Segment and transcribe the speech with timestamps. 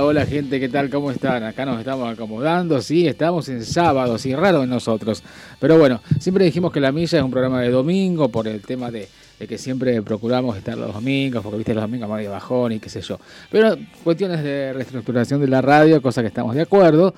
[0.00, 0.88] Hola, gente, ¿qué tal?
[0.88, 1.42] ¿Cómo están?
[1.42, 5.22] Acá nos estamos acomodando, sí, estamos en sábado, sí, raro en nosotros.
[5.60, 8.90] Pero bueno, siempre dijimos que La Milla es un programa de domingo por el tema
[8.90, 9.06] de,
[9.46, 12.88] que siempre procuramos estar los domingos, porque viste los domingos más de bajón y qué
[12.88, 13.20] sé yo.
[13.50, 17.14] Pero cuestiones de reestructuración de la radio, cosa que estamos de acuerdo.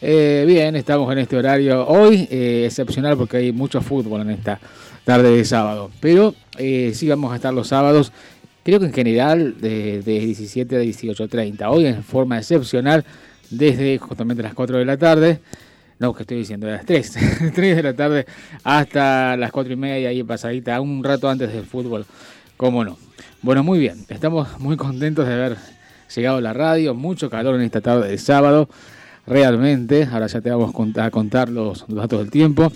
[0.00, 4.58] Eh, bien, estamos en este horario hoy, eh, excepcional porque hay mucho fútbol en esta
[5.04, 5.90] tarde de sábado.
[6.00, 8.12] Pero eh, sí vamos a estar los sábados
[8.64, 11.70] creo que en general de, 17 a 18.30.
[11.70, 13.04] Hoy en forma excepcional
[13.50, 15.40] desde justamente las 4 de la tarde.
[16.00, 17.12] No, que estoy diciendo, de las 3,
[17.54, 18.26] 3 de la tarde
[18.64, 22.04] hasta las 4 y media, ahí pasadita, un rato antes del fútbol,
[22.56, 22.98] cómo no.
[23.42, 25.56] Bueno, muy bien, estamos muy contentos de haber
[26.14, 28.68] llegado a la radio, mucho calor en esta tarde de sábado,
[29.24, 32.72] realmente, ahora ya te vamos a contar los datos del tiempo.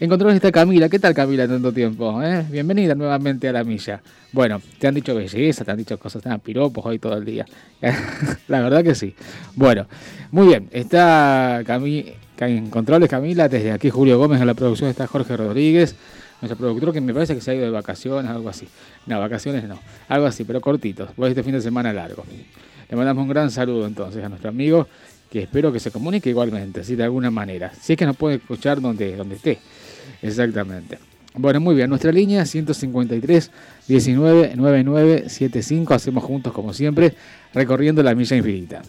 [0.00, 0.88] Encontramos esta Camila.
[0.88, 2.20] ¿Qué tal Camila tanto tiempo?
[2.20, 2.44] Eh?
[2.50, 4.02] Bienvenida nuevamente a la milla.
[4.32, 7.46] Bueno, te han dicho belleza, te han dicho cosas, tan piropos hoy todo el día.
[8.48, 9.14] la verdad que sí.
[9.54, 9.86] Bueno,
[10.32, 10.68] muy bien.
[10.72, 12.70] Está Cami en
[13.08, 15.94] Camila, desde aquí Julio Gómez en la producción está Jorge Rodríguez,
[16.40, 18.66] nuestro productor que me parece que se ha ido de vacaciones, algo así.
[19.06, 22.24] No, vacaciones no, algo así, pero cortitos, por este fin de semana largo.
[22.90, 24.88] Le mandamos un gran saludo entonces a nuestro amigo,
[25.30, 27.72] que espero que se comunique igualmente, así de alguna manera.
[27.80, 29.60] Si es que nos puede escuchar donde, donde esté.
[30.22, 30.98] Exactamente.
[31.36, 33.50] Bueno, muy bien, nuestra línea 153
[33.88, 35.94] 19 99 75.
[35.94, 37.14] Hacemos juntos, como siempre,
[37.52, 38.82] recorriendo la milla infinita.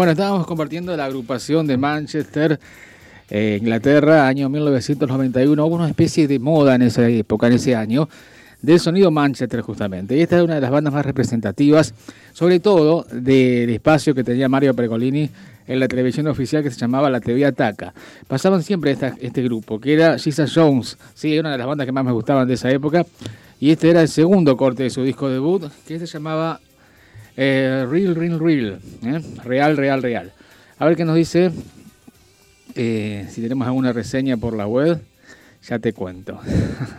[0.00, 2.58] Bueno, estábamos compartiendo la agrupación de Manchester,
[3.28, 5.66] eh, Inglaterra, año 1991.
[5.66, 8.08] Hubo una especie de moda en esa época, en ese año,
[8.62, 10.16] del sonido Manchester justamente.
[10.16, 11.92] Y esta es una de las bandas más representativas,
[12.32, 15.28] sobre todo del espacio que tenía Mario Pergolini
[15.66, 17.92] en la televisión oficial que se llamaba La TV Ataca.
[18.26, 22.06] Pasaban siempre este grupo, que era Jesus Jones, sí, una de las bandas que más
[22.06, 23.04] me gustaban de esa época.
[23.60, 26.58] Y este era el segundo corte de su disco debut, que se llamaba
[27.42, 28.80] eh, real, real, real.
[29.02, 29.20] ¿eh?
[29.42, 30.32] Real, real, real.
[30.78, 31.50] A ver qué nos dice.
[32.74, 35.00] Eh, si tenemos alguna reseña por la web,
[35.66, 36.38] ya te cuento.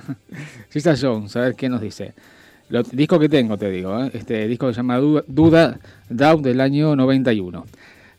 [0.74, 2.14] está Jones, a ver qué nos dice.
[2.72, 4.04] El disco que tengo, te digo.
[4.06, 5.80] Este disco se llama Duda,
[6.10, 7.66] Doubt del año 91.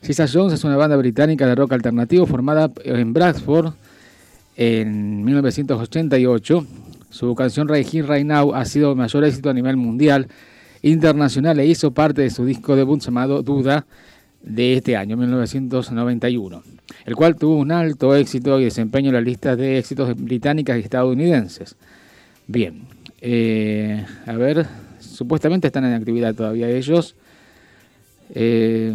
[0.01, 3.73] Sisa Jones es una banda británica de rock alternativo formada en Bradford
[4.57, 6.67] en 1988.
[7.11, 10.29] Su canción Right Here, Right Now ha sido mayor éxito a nivel mundial
[10.83, 13.87] internacional e hizo parte de su disco debut llamado Duda
[14.43, 16.63] de este año, 1991,
[17.07, 20.81] el cual tuvo un alto éxito y desempeño en las listas de éxitos británicas y
[20.81, 21.77] estadounidenses.
[22.49, 22.83] Bien,
[23.21, 24.67] eh, a ver,
[24.99, 27.15] supuestamente están en actividad todavía ellos.
[28.35, 28.93] Eh,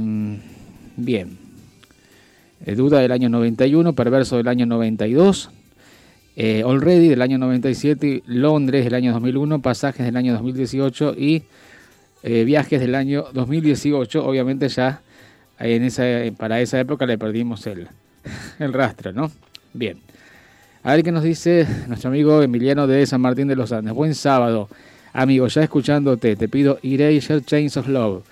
[0.98, 1.38] bien,
[2.66, 5.52] eh, Duda del año 91, Perverso del año 92,
[6.38, 11.44] Already del año 97, Londres del año 2001, Pasajes del año 2018 y
[12.24, 15.02] eh, viajes del año 2018, obviamente ya
[15.60, 16.04] en esa,
[16.38, 17.88] para esa época le perdimos el,
[18.60, 19.32] el rastro, ¿no?
[19.74, 19.98] Bien.
[20.84, 23.94] A ver qué nos dice nuestro amigo Emiliano de San Martín de los Andes.
[23.94, 24.70] Buen sábado,
[25.14, 28.24] amigo, ya escuchándote, te pido Erasure Chains of Love,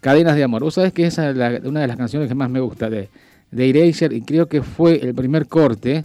[0.00, 0.62] Cadenas de Amor.
[0.62, 3.08] Vos sabés que esa es una de las canciones que más me gusta de,
[3.50, 6.04] de Erasure y creo que fue el primer corte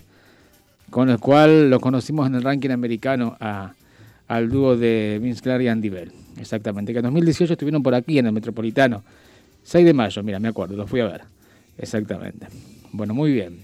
[0.89, 3.73] con el cual lo conocimos en el ranking americano a,
[4.27, 6.11] al dúo de Vince Clark y Andy Bell.
[6.39, 9.03] Exactamente, que en 2018 estuvieron por aquí en el Metropolitano.
[9.63, 11.21] 6 de mayo, mira, me acuerdo, lo fui a ver.
[11.77, 12.47] Exactamente.
[12.91, 13.59] Bueno, muy bien.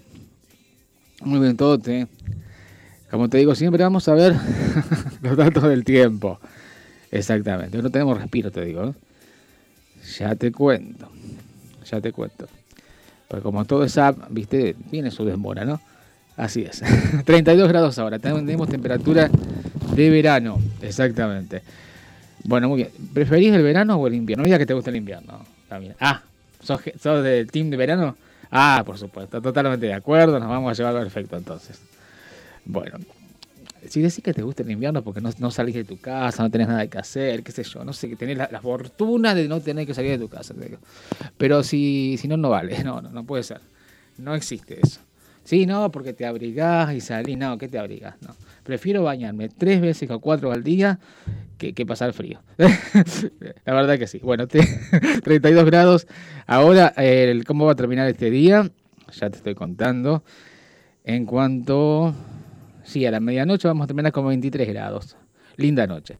[1.21, 1.79] Muy bien, todo.
[3.09, 4.35] Como te digo, siempre vamos a ver
[5.21, 6.39] los datos del tiempo.
[7.11, 7.81] Exactamente.
[7.81, 8.85] No tenemos respiro, te digo.
[8.85, 8.93] ¿eh?
[10.17, 11.09] Ya te cuento.
[11.89, 12.47] Ya te cuento.
[13.27, 15.79] Pues como todo es app, viste, tiene su demora, ¿no?
[16.35, 16.81] Así es.
[17.25, 18.19] 32 grados ahora.
[18.19, 19.29] Tenemos temperatura
[19.95, 20.59] de verano.
[20.81, 21.61] Exactamente.
[22.43, 22.89] Bueno, muy bien.
[23.13, 24.41] ¿Preferís el verano o el invierno?
[24.41, 25.45] No digas que te gusta el invierno.
[25.99, 26.21] Ah,
[26.61, 28.15] ¿sos, ¿sos del team de verano?
[28.51, 31.81] Ah, por supuesto, totalmente de acuerdo, nos vamos a llevar perfecto entonces.
[32.65, 32.99] Bueno,
[33.89, 36.51] si decís que te gusta el invierno porque no, no, salís de tu casa, no
[36.51, 39.59] tenés nada que hacer, qué sé yo, no sé, que tenés la, fortuna de no
[39.59, 40.53] tener que salir de tu casa.
[41.37, 43.59] Pero si, si no, no vale, no, no, no puede ser.
[44.19, 44.99] No existe eso.
[45.43, 48.15] Sí, no, porque te abrigás y salís, no, ¿qué te abrigas?
[48.21, 48.35] No.
[48.63, 50.99] Prefiero bañarme tres veces o cuatro al día
[51.57, 52.41] que, pasar frío.
[52.57, 54.19] la verdad que sí.
[54.19, 56.07] Bueno, 32 grados.
[56.45, 56.93] Ahora,
[57.45, 58.69] ¿cómo va a terminar este día?
[59.13, 60.23] Ya te estoy contando.
[61.03, 62.13] En cuanto...
[62.83, 65.15] Sí, a la medianoche vamos a terminar con 23 grados.
[65.55, 66.17] Linda noche.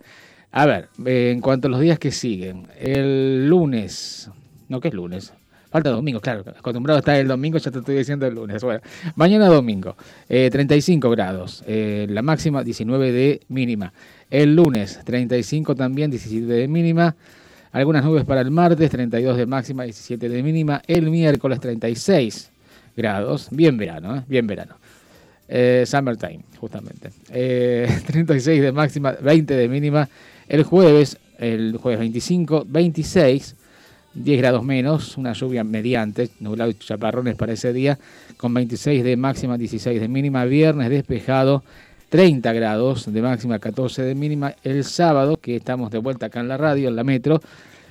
[0.51, 2.67] A ver, en cuanto a los días que siguen.
[2.79, 4.29] El lunes...
[4.69, 5.33] No, ¿qué es lunes?
[5.73, 6.43] Falta domingo, claro.
[6.55, 8.63] Acostumbrado a estar el domingo, ya te estoy diciendo el lunes.
[8.63, 8.81] Bueno,
[9.15, 9.95] mañana domingo,
[10.27, 11.63] 35 eh, grados.
[11.65, 13.91] Eh, la máxima 19 de mínima.
[14.29, 17.15] El lunes 35 también, 17 de mínima.
[17.71, 20.79] Algunas nubes para el martes, 32 de máxima, 17 de mínima.
[20.85, 22.51] El miércoles 36
[22.95, 23.47] grados.
[23.49, 24.21] Bien verano, ¿eh?
[24.27, 24.75] bien verano.
[25.85, 27.09] summertime, justamente.
[28.05, 30.07] 36 de máxima, 20 de mínima.
[30.47, 33.55] El jueves, el jueves 25, 26
[34.13, 37.97] 10 grados menos, una lluvia mediante, nublado y chaparrones para ese día,
[38.37, 40.45] con 26 de máxima, 16 de mínima.
[40.45, 41.63] Viernes despejado,
[42.09, 44.53] 30 grados de máxima, 14 de mínima.
[44.63, 47.41] El sábado, que estamos de vuelta acá en la radio, en la metro,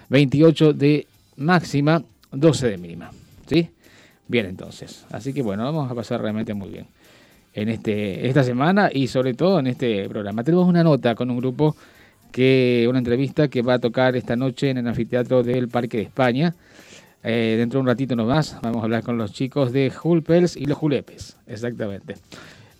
[0.08, 3.10] 28 de máxima, 12 de mínima.
[3.46, 3.68] ¿Sí?
[4.28, 5.04] Bien, entonces.
[5.10, 6.86] Así que bueno, vamos a pasar realmente muy bien
[7.54, 10.44] en este, esta semana y sobre todo en este programa.
[10.44, 11.76] Tenemos una nota con un grupo
[12.32, 16.02] que una entrevista que va a tocar esta noche en el anfiteatro del Parque de
[16.04, 16.54] España.
[17.22, 20.66] Eh, dentro de un ratito nomás vamos a hablar con los chicos de Hulpels y
[20.66, 22.16] los Julepes, exactamente.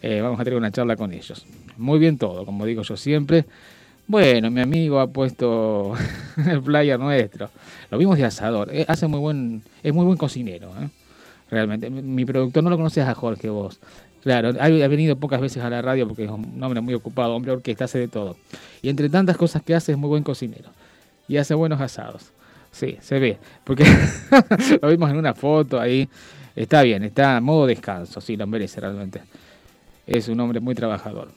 [0.00, 1.46] Eh, vamos a tener una charla con ellos.
[1.76, 3.44] Muy bien todo, como digo yo siempre.
[4.08, 5.92] Bueno, mi amigo ha puesto
[6.50, 7.50] el player nuestro.
[7.90, 8.68] Lo vimos de asador.
[8.74, 10.72] Eh, hace muy buen, es muy buen cocinero.
[11.50, 11.90] Realmente.
[11.90, 13.78] Mi productor no lo conoces a Jorge vos.
[14.22, 17.52] Claro, ha, venido pocas veces a la radio porque es un hombre muy ocupado, hombre
[17.52, 18.36] orquesta, hace de todo.
[18.80, 20.70] Y entre tantas cosas que hace es muy buen cocinero.
[21.26, 22.32] Y hace buenos asados.
[22.70, 23.38] Sí, se ve.
[23.64, 23.84] Porque
[24.82, 26.08] lo vimos en una foto ahí.
[26.54, 29.22] Está bien, está a modo descanso, sí, lo merece realmente.
[30.06, 31.28] Es un hombre muy trabajador.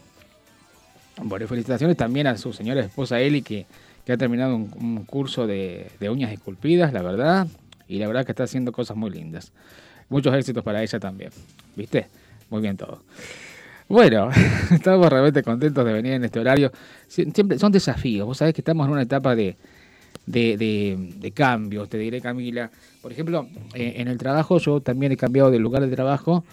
[1.22, 3.66] Bueno, felicitaciones también a su señora esposa Eli, que,
[4.06, 7.48] que ha terminado un, curso de, uñas esculpidas, la verdad.
[7.88, 9.52] Y la verdad que está haciendo cosas muy lindas.
[10.10, 11.32] Muchos éxitos para ella también.
[11.76, 12.08] ¿Viste?
[12.50, 13.02] Muy bien todo.
[13.88, 14.30] Bueno,
[14.72, 16.72] estamos realmente contentos de venir en este horario.
[17.08, 18.26] Siempre son desafíos.
[18.26, 19.56] Vos sabés que estamos en una etapa de,
[20.26, 22.72] de, de, cambios, te diré Camila.
[23.02, 26.44] Por ejemplo, eh, en el trabajo yo también he cambiado de lugar de trabajo,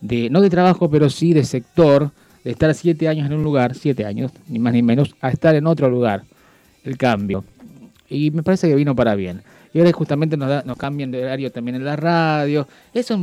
[0.00, 2.10] de no de trabajo, pero sí de sector,
[2.44, 5.54] de estar siete años en un lugar, siete años, ni más ni menos, a estar
[5.54, 6.24] en otro lugar.
[6.84, 7.44] El cambio.
[8.08, 9.42] Y me parece que vino para bien.
[9.74, 12.66] Y ahora justamente nos, cambian de horario también en la radio.
[12.92, 13.14] Eso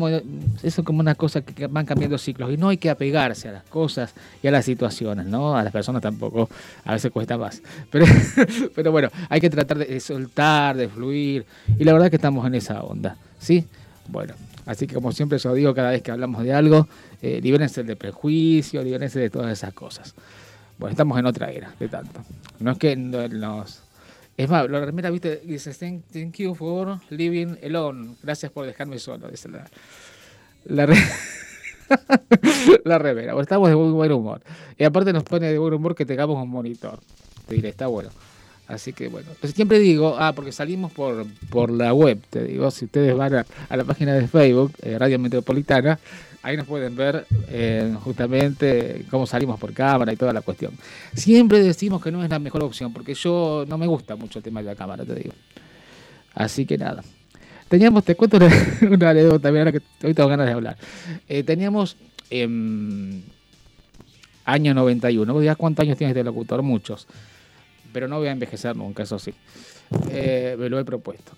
[0.64, 2.52] es, como una cosa que van cambiando ciclos.
[2.52, 5.56] Y no hay que apegarse a las cosas y a las situaciones, ¿no?
[5.56, 6.50] A las personas tampoco.
[6.86, 7.62] A veces cuesta más.
[7.92, 8.06] Pero,
[8.76, 11.46] pero bueno, hay que tratar de soltar, de fluir.
[11.78, 13.66] Y la verdad que estamos en esa onda, ¿sí?
[14.08, 14.34] Bueno,
[14.66, 16.88] así que como siempre yo digo cada vez que hablamos de algo,
[17.22, 20.14] eh, libérense de prejuicio, libérense de todas esas cosas.
[20.78, 22.22] Bueno, estamos en otra era de tanto.
[22.60, 23.82] No es que nos
[24.40, 28.16] es más, la remera, viste, dice, thank, you for living alone.
[28.24, 29.70] Gracias por dejarme solo, dice la,
[30.64, 30.88] la,
[32.86, 33.38] la remera.
[33.42, 34.42] estamos de muy buen humor.
[34.78, 37.02] Y aparte nos pone de buen humor que tengamos un monitor.
[37.48, 38.12] Te diré, está bueno.
[38.70, 42.72] Así que bueno, pues siempre digo, ah, porque salimos por, por la web, te digo,
[42.72, 46.00] si ustedes van a, la página de Facebook, eh, Radio Metropolitana,
[46.42, 50.74] Ahí nos pueden ver eh, justamente cómo salimos por cámara y toda la cuestión.
[51.14, 54.44] Siempre decimos que no es la mejor opción, porque yo no me gusta mucho el
[54.44, 55.34] tema de la cámara, te digo.
[56.34, 57.04] Así que nada.
[57.68, 58.48] Teníamos, te cuento una,
[59.10, 60.78] anécdota también, ahora que hoy tengo ganas de hablar.
[61.28, 61.98] Eh, teníamos
[62.30, 63.22] eh,
[64.46, 65.34] año 91.
[65.34, 66.62] ¿Vos dirás cuántos años tienes de locutor?
[66.62, 67.08] Muchos.
[67.94, 69.34] Pero no voy a envejecer nunca, eso sí.
[70.12, 71.32] Eh, me lo he propuesto.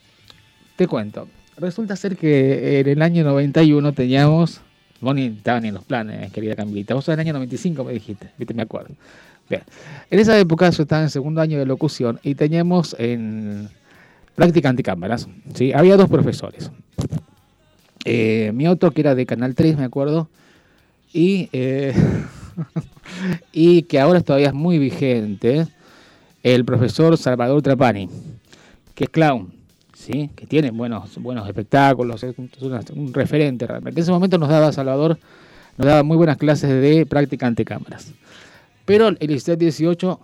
[0.76, 1.28] Te cuento.
[1.58, 4.62] Resulta ser que en el año 91 teníamos
[5.02, 6.94] Vos ni estaban ni en los planes, querida Camilita.
[6.94, 8.94] Vos sos del año 95, me dijiste, viste, me acuerdo.
[9.50, 9.64] Bien.
[10.10, 13.68] En esa época yo estaba en segundo año de locución y teníamos en
[14.36, 15.28] práctica anticámaras.
[15.74, 16.72] Había dos profesores.
[18.06, 20.30] Eh, mi otro que era de Canal 3, me acuerdo,
[21.12, 21.94] y, eh,
[23.52, 25.68] y que ahora todavía es muy vigente,
[26.44, 28.10] el profesor Salvador Trapani,
[28.96, 29.61] que es clown
[30.08, 34.00] que tiene buenos, buenos espectáculos, es un, referente realmente.
[34.00, 35.18] En ese momento nos daba Salvador,
[35.78, 38.12] nos daba muy buenas clases de práctica ante cámaras.
[38.86, 40.20] Pero el ICET 18,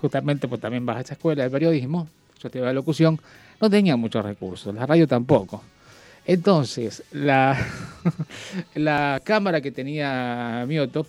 [0.00, 2.08] justamente pues también vas a esa escuela de periodismo,
[2.40, 3.20] yo te iba a locución,
[3.60, 5.62] no tenía muchos recursos, la radio tampoco.
[6.26, 7.56] Entonces, la,
[8.74, 11.06] la cámara que tenía Mioto,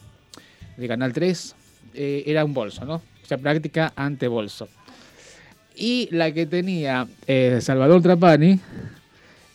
[0.78, 1.56] de Canal 3,
[1.96, 2.96] eh, era un bolso, ¿no?
[2.96, 4.68] O sea, práctica ante bolso.
[5.78, 8.60] Y la que tenía eh, Salvador Trapani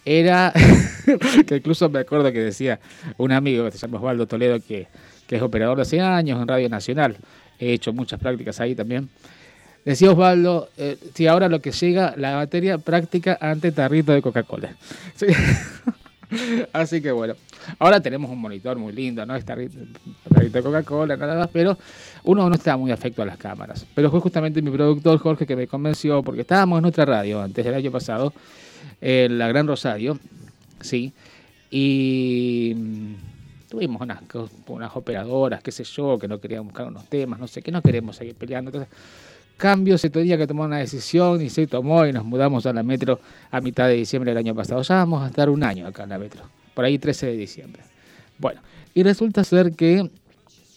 [0.05, 0.53] era,
[1.47, 2.79] que incluso me acuerdo que decía
[3.19, 4.87] un amigo que se llama Osvaldo Toledo, que,
[5.29, 7.17] es operador de hace años en Radio Nacional,
[7.59, 9.09] he hecho muchas prácticas ahí también.
[9.83, 14.77] Decía Osvaldo, eh, si ahora lo que llega, la materia práctica ante tarrito de Coca-Cola.
[16.73, 17.35] Así que bueno,
[17.79, 19.37] ahora tenemos un monitor muy lindo, ¿no?
[19.37, 21.79] Está de Coca-Cola, nada más, pero
[22.25, 23.87] uno no está muy afecto a las cámaras.
[23.95, 27.65] Pero fue justamente mi productor Jorge que me convenció, porque estábamos en otra radio antes
[27.65, 28.33] del año pasado,
[29.01, 30.19] en la Gran Rosario,
[30.81, 31.13] ¿sí?
[31.71, 33.15] Y mm,
[33.71, 34.21] tuvimos unas,
[34.67, 37.83] unas operadoras, qué sé yo, que no querían buscar unos temas, no sé, que no
[37.83, 38.71] queremos seguir peleando.
[38.71, 38.95] Entonces,
[39.57, 42.83] cambio, se tenía que tomar una decisión y se tomó y nos mudamos a la
[42.83, 44.83] metro a mitad de diciembre del año pasado.
[44.83, 46.43] Ya vamos a estar un año acá en la metro,
[46.75, 47.83] por ahí 13 de diciembre.
[48.39, 48.61] Bueno,
[48.95, 50.11] y resulta ser que,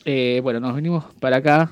[0.06, 1.72] eh, bueno, nos venimos para acá,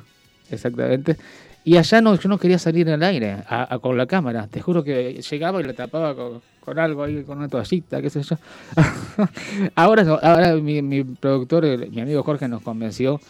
[0.49, 1.17] exactamente,
[1.65, 3.37] y allá no, yo no quería salir al aire
[3.81, 4.47] con la cámara.
[4.47, 8.21] Te juro que llegaba y la tapaba con, algo ahí, con una toallita, qué sé
[8.21, 8.37] yo.
[9.75, 13.21] ahora ahora mi, mi, productor, mi amigo Jorge, nos convenció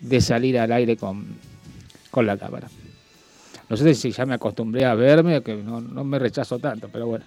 [0.00, 1.24] de salir al aire con,
[2.10, 2.68] con la cámara.
[3.68, 7.24] No sé si ya me acostumbré a verme que no, me rechazo tanto, pero bueno,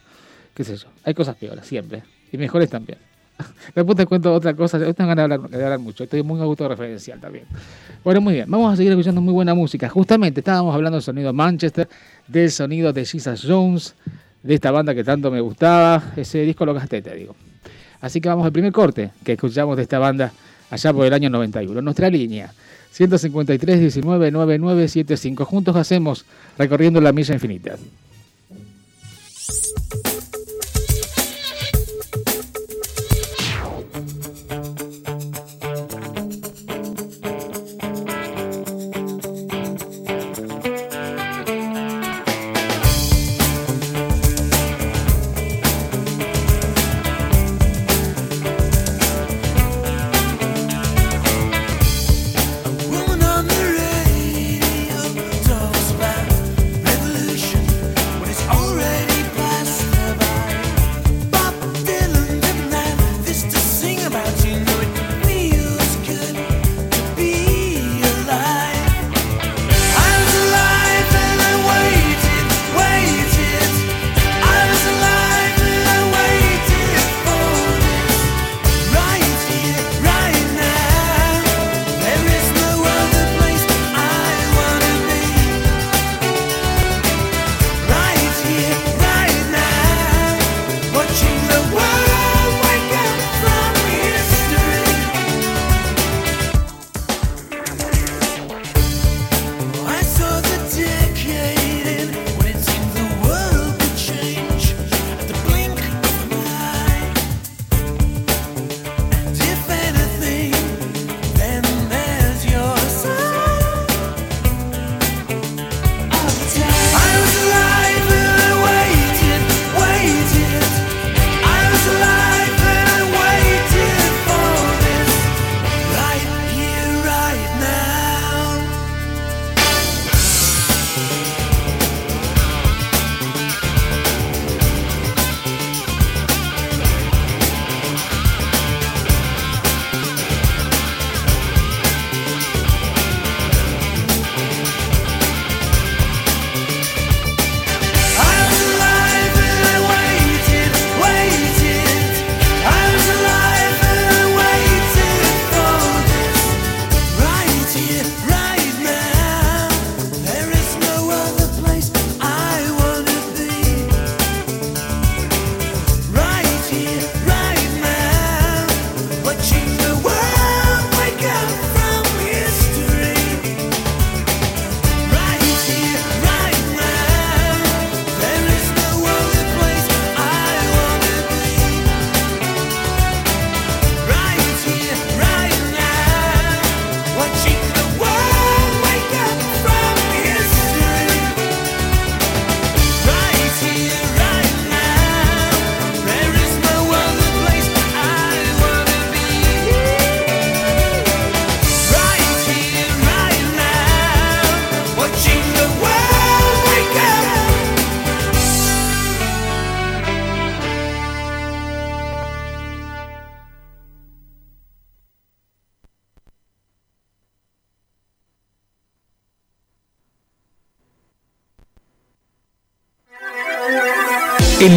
[0.54, 0.88] qué sé yo.
[1.04, 2.04] Hay cosas peores, siempre.
[2.32, 2.98] Y mejores también.
[3.76, 4.78] Después te cuento otra cosa.
[4.78, 6.04] Hoy tengo ganas de hablar mucho.
[6.04, 7.46] Estoy muy autorreferencial también.
[8.04, 8.50] Bueno, muy bien.
[8.50, 9.88] Vamos a seguir escuchando muy buena música.
[9.90, 11.88] Justamente estábamos hablando del sonido Manchester,
[12.28, 13.96] del sonido de Jesus Jones,
[14.42, 16.14] de esta banda que tanto me gustaba.
[16.16, 17.36] Ese disco lo gasté, te digo.
[18.00, 20.32] Así que vamos al primer corte que escuchamos de esta banda
[20.72, 21.82] allá por el año 91.
[21.82, 22.52] Nuestra línea
[22.92, 25.46] 153 19 9975.
[25.46, 26.26] Juntos hacemos
[26.58, 27.78] recorriendo la milla infinita.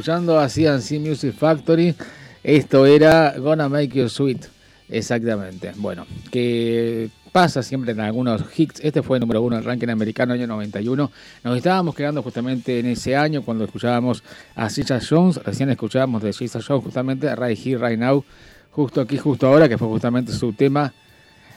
[0.00, 1.94] Escuchando a CNC Music Factory.
[2.42, 4.46] Esto era Gonna Make You Sweet.
[4.88, 5.72] Exactamente.
[5.76, 8.80] Bueno, que pasa siempre en algunos hits.
[8.82, 11.10] Este fue el número uno del ranking americano año 91.
[11.44, 15.36] Nos estábamos quedando justamente en ese año cuando escuchábamos a Sisha Jones.
[15.36, 18.24] Recién escuchábamos de Sisha Jones justamente Right Here, Right Now.
[18.70, 20.94] Justo aquí, justo ahora, que fue justamente su tema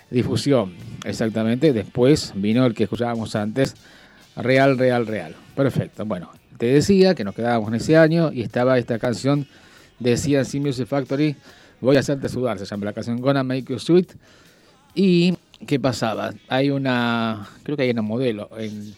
[0.09, 0.73] difusión.
[1.05, 1.71] Exactamente.
[1.71, 3.73] Después vino el que escuchábamos antes.
[4.35, 5.33] Real, real, real.
[5.55, 6.03] Perfecto.
[6.05, 9.47] Bueno, te decía que nos quedábamos en ese año y estaba esta canción
[9.99, 11.35] de CNC Music Factory,
[11.83, 14.13] Voy a hacerte sudar, se llama la canción Gonna Make You Sweet.
[14.95, 15.35] Y,
[15.67, 16.33] ¿qué pasaba?
[16.47, 18.95] Hay una, creo que hay una modelo en,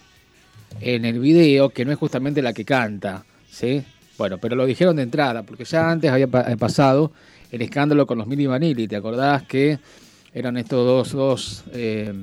[0.82, 3.84] en el video que no es justamente la que canta, ¿sí?
[4.20, 7.12] Bueno, pero lo dijeron de entrada, porque ya antes había eh, pasado
[7.52, 9.80] el escándalo con los Mini Vanilli, ¿te acordás que
[10.32, 12.14] eran estos dos, dos eh,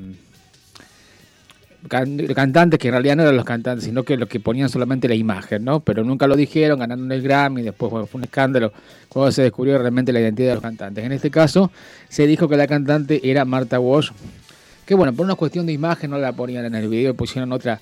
[1.88, 5.14] cantantes que en realidad no eran los cantantes, sino que los que ponían solamente la
[5.14, 5.80] imagen, ¿no?
[5.80, 8.72] Pero nunca lo dijeron, ganaron el Grammy, después fue un escándalo
[9.08, 11.04] cuando se descubrió realmente la identidad de los cantantes.
[11.04, 11.70] En este caso
[12.08, 14.10] se dijo que la cantante era Marta Walsh,
[14.86, 17.80] que bueno, por una cuestión de imagen no la ponían en el video, pusieron otra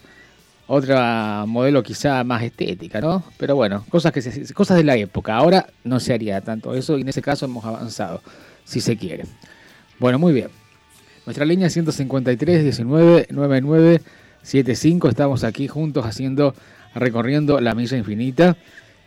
[0.73, 3.25] otra modelo quizá más estética, ¿no?
[3.39, 5.35] Pero bueno, cosas que se, cosas de la época.
[5.35, 8.23] Ahora no se haría tanto eso y en ese caso hemos avanzado,
[8.65, 9.25] si se quiere.
[9.99, 10.60] Bueno, muy bien.
[11.31, 14.03] Nuestra línea 153 19 99
[14.43, 15.09] 75.
[15.09, 16.57] Estamos aquí juntos haciendo,
[16.93, 18.57] recorriendo la milla infinita.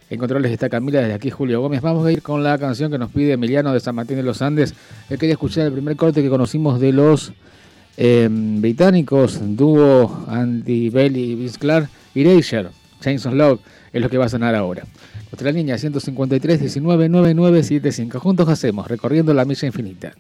[0.10, 1.82] En controles está Camila, desde aquí Julio Gómez.
[1.82, 4.42] Vamos a ir con la canción que nos pide Emiliano de San Martín de los
[4.42, 4.74] Andes.
[5.10, 7.34] Él quería escuchar el primer corte que conocimos de los
[7.98, 13.60] eh, británicos, dúo Andy Bell y Vince Clark, Erasure, of Love,
[13.92, 14.86] es lo que va a sonar ahora.
[15.30, 18.22] Nuestra línea 153 19 99 75.
[18.22, 20.14] Juntos hacemos, recorriendo la milla infinita.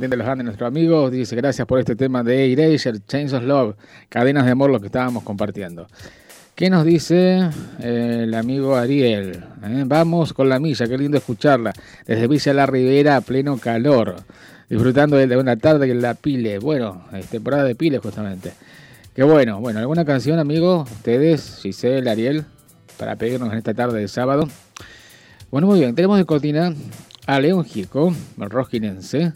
[0.00, 3.42] Martín de los Andes, nuestro amigo, dice gracias por este tema de Erasure, Chains of
[3.42, 3.76] Love,
[4.08, 5.88] cadenas de amor, lo que estábamos compartiendo.
[6.54, 9.44] ¿Qué nos dice eh, el amigo Ariel?
[9.62, 11.74] Eh, vamos con la milla, qué lindo escucharla.
[12.06, 14.16] Desde Villa La Ribera a pleno calor.
[14.70, 16.58] Disfrutando de una tarde en la pile.
[16.60, 18.54] Bueno, es temporada de pile justamente.
[19.14, 19.60] Qué bueno.
[19.60, 20.86] Bueno, ¿alguna canción, amigo?
[20.90, 22.46] Ustedes, Giselle, Ariel,
[22.98, 24.48] para pedirnos en esta tarde de sábado.
[25.50, 25.94] Bueno, muy bien.
[25.94, 26.72] Tenemos de cortina
[27.26, 29.32] a León Gico, el rojinense,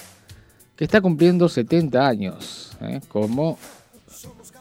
[0.77, 2.77] que está cumpliendo 70 años.
[2.81, 3.01] ¿eh?
[3.09, 3.59] Como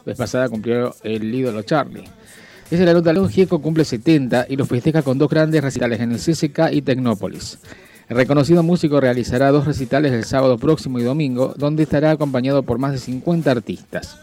[0.04, 2.04] vez pasada cumplió el ídolo Charlie.
[2.70, 6.12] Es la nota León Gieco cumple 70 y lo festeja con dos grandes recitales en
[6.12, 7.58] el CCK y Tecnópolis.
[8.08, 12.78] El reconocido músico realizará dos recitales el sábado próximo y domingo, donde estará acompañado por
[12.78, 14.18] más de 50 artistas.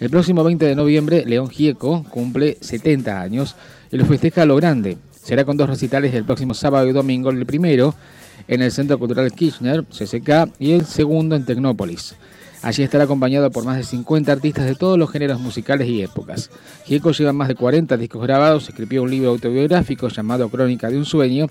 [0.00, 3.56] El próximo 20 de noviembre, León Gieco cumple 70 años
[3.90, 4.98] y lo festeja a lo grande.
[5.10, 7.94] Será con dos recitales el próximo sábado y domingo, el primero
[8.46, 12.14] en el Centro Cultural Kirchner, CCK, y el segundo en Tecnópolis.
[12.62, 16.50] Allí estará acompañado por más de 50 artistas de todos los géneros musicales y épocas.
[16.84, 21.04] Gieco lleva más de 40 discos grabados, escribió un libro autobiográfico llamado Crónica de un
[21.04, 21.46] Sueño,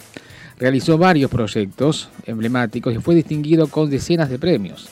[0.59, 4.89] realizó varios proyectos emblemáticos y fue distinguido con decenas de premios.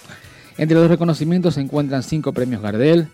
[0.57, 3.09] Entre los reconocimientos se encuentran cinco premios Gardel,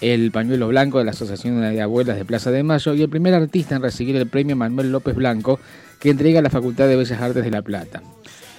[0.00, 3.34] el pañuelo blanco de la Asociación de Abuelas de Plaza de Mayo y el primer
[3.34, 5.60] artista en recibir el premio Manuel López Blanco
[6.00, 8.02] que entrega la Facultad de Bellas Artes de La Plata.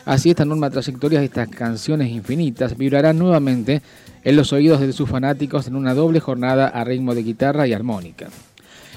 [0.05, 3.81] Así esta enorme trayectoria de estas canciones infinitas vibrará nuevamente
[4.23, 7.73] en los oídos de sus fanáticos en una doble jornada a ritmo de guitarra y
[7.73, 8.29] armónica.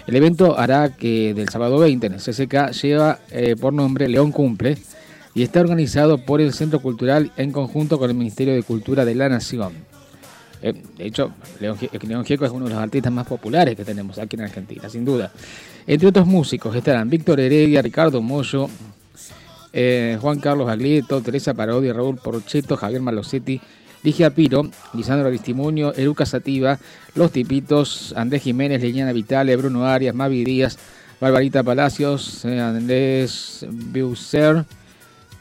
[0.07, 4.33] El evento hará que del sábado 20 en el CCK lleva eh, por nombre León
[4.33, 4.77] Cumple
[5.35, 9.15] y está organizado por el Centro Cultural en conjunto con el Ministerio de Cultura de
[9.15, 9.73] la Nación.
[10.63, 11.77] Eh, de hecho, León,
[12.25, 15.33] Gieco es uno de los artistas más populares que tenemos aquí en Argentina, sin duda.
[15.87, 18.71] Entre otros músicos estarán Víctor Heredia, Ricardo Mollo,
[19.75, 23.61] eh, Juan Carlos Aglieto, Teresa Parodi, Raúl Porcheto, Javier Malosetti,
[24.03, 26.79] Ligia Piro, Lisandro Aristimuño, Eruca Sativa,
[27.15, 30.79] Los Tipitos, Andrés Jiménez, Leñana Vitale, Bruno Arias, Mavi Díaz,
[31.21, 34.65] Barbarita Palacios, eh, Andrés Biuser,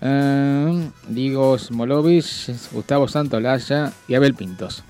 [0.01, 4.83] eh, Diego Smolovich, Gustavo Santolaya y Abel Pintos.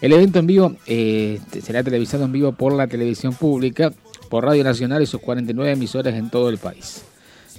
[0.00, 3.92] El evento en vivo será televisado en vivo por la televisión pública,
[4.34, 7.04] por Radio Nacional y sus 49 emisoras en todo el país.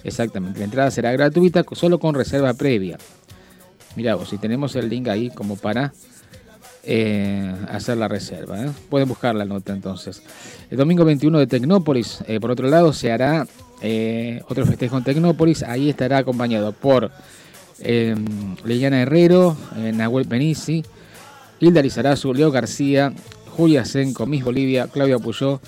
[0.04, 2.98] Exactamente, la entrada será gratuita solo con reserva previa.
[3.96, 5.94] Mira vos, si tenemos el link ahí como para
[6.84, 8.62] eh, hacer la reserva.
[8.62, 8.72] ¿eh?
[8.90, 10.22] Pueden buscar la nota entonces.
[10.70, 13.48] El domingo 21 de Tecnópolis, eh, por otro lado, se hará
[14.50, 15.64] otro festejo en Tecnópolis.
[15.64, 17.10] Ahí estará acompañado por
[17.80, 19.56] Leyana Herrero,
[19.94, 20.84] Nahuel Penisi,
[21.62, 23.14] Hilda Lizarazu, Leo García,
[23.56, 25.62] Julia Senco, Miss Bolivia, Claudia Puyó,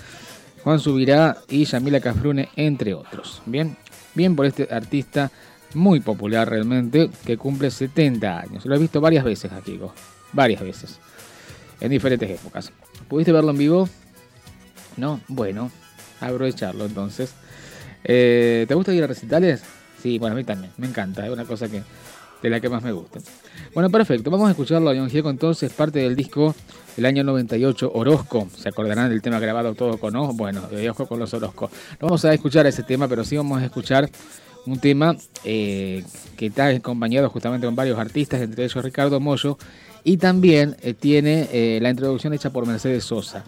[0.63, 3.41] Juan Subirá y Yamila Cafrune, entre otros.
[3.45, 3.77] Bien,
[4.15, 5.31] bien por este artista
[5.73, 8.65] muy popular realmente, que cumple 70 años.
[8.65, 9.79] Lo he visto varias veces aquí,
[10.33, 10.99] varias veces,
[11.79, 12.71] en diferentes épocas.
[13.07, 13.89] ¿Pudiste verlo en vivo?
[14.97, 15.71] No, bueno,
[16.19, 17.33] aprovecharlo entonces.
[18.03, 19.63] Eh, ¿Te gusta ir a recitales?
[20.01, 21.83] Sí, bueno, a mí también, me encanta, es una cosa que
[22.41, 23.19] de la que más me gusta.
[23.73, 26.55] Bueno, perfecto, vamos a escucharlo a John Gieco entonces, parte del disco
[26.97, 28.49] del año 98, Orozco.
[28.57, 30.33] ¿Se acordarán del tema grabado todo con O?
[30.33, 31.69] Bueno, de Orozco con los Orozco.
[32.01, 34.09] No vamos a escuchar ese tema, pero sí vamos a escuchar
[34.65, 36.03] un tema eh,
[36.35, 39.57] que está acompañado justamente con varios artistas, entre ellos Ricardo Mollo,
[40.03, 43.45] y también eh, tiene eh, la introducción hecha por Mercedes Sosa.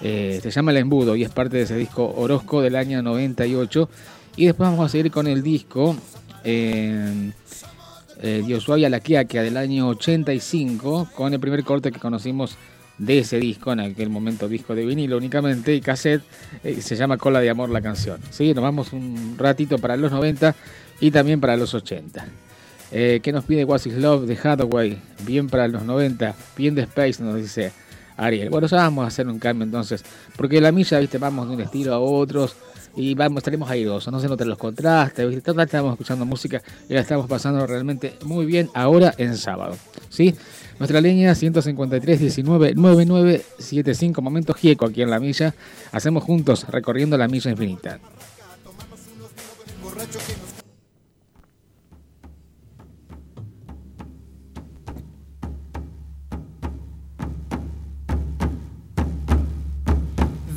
[0.00, 3.88] se llama El Embudo y es parte de ese disco Orozco del año 98.
[4.36, 5.96] Y después vamos a seguir con el disco
[8.22, 12.56] eh, Diosuavia La Quiaquia del año 85, con el primer corte que conocimos
[13.00, 16.22] de ese disco, en aquel momento disco de vinilo únicamente y cassette,
[16.62, 18.20] eh, se llama Cola de Amor la canción.
[18.30, 18.52] ¿sí?
[18.52, 20.54] Nos vamos un ratito para los 90
[21.00, 22.26] y también para los 80.
[22.92, 24.98] Eh, ¿Qué nos pide What is Love de Hathaway?
[25.24, 27.72] Bien para los 90, bien de Space, nos dice
[28.18, 28.50] Ariel.
[28.50, 30.04] Bueno, ya vamos a hacer un cambio entonces,
[30.36, 32.54] porque la milla, viste, vamos de un estilo a otros
[32.96, 35.50] y vamos, estaremos airosos, no se notan los contrastes, ¿viste?
[35.50, 39.76] estamos escuchando música y la estamos pasando realmente muy bien ahora en sábado.
[40.08, 40.34] ¿sí?
[40.78, 45.54] Nuestra línea 153 19 9975 Momento Gieco aquí en la milla.
[45.92, 48.00] Hacemos juntos recorriendo la milla infinita.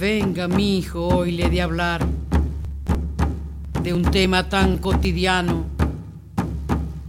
[0.03, 2.05] Venga, mi hijo, hoy le de hablar
[3.81, 5.63] de un tema tan cotidiano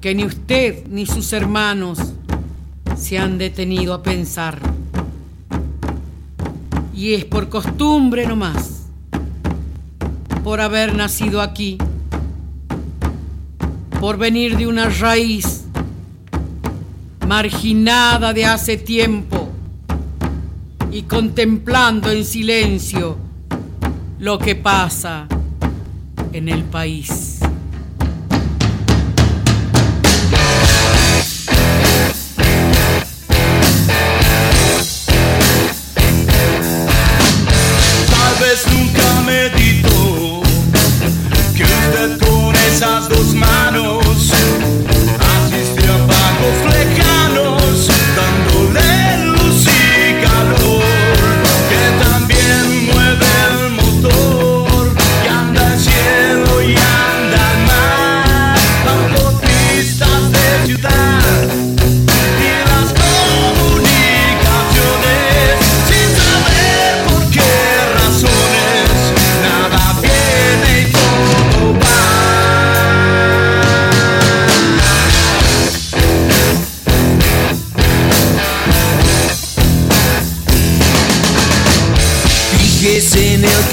[0.01, 1.99] que ni usted ni sus hermanos
[2.97, 4.61] se han detenido a pensar.
[6.95, 8.85] Y es por costumbre nomás,
[10.45, 11.79] por haber nacido aquí,
[13.99, 15.65] por venir de una raíz
[17.27, 19.45] marginada de hace tiempo
[20.95, 23.17] y contemplando en silencio
[24.21, 25.27] lo que pasa
[26.33, 27.34] en el país.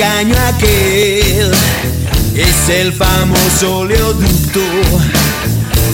[0.02, 1.52] engaño aquel
[2.36, 4.60] es el famoso oleoducto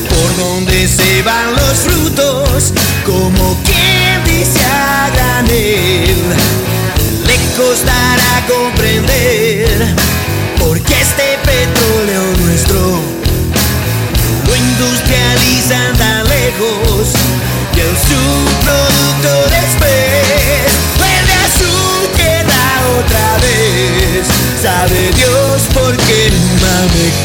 [0.09, 2.73] por donde se van los frutos,
[3.05, 6.23] como quien dice a granel.
[7.25, 9.95] Le costará comprender
[10.57, 13.01] porque este petróleo nuestro
[14.47, 17.09] lo industrializan tan lejos
[17.75, 19.96] y el subproducto después.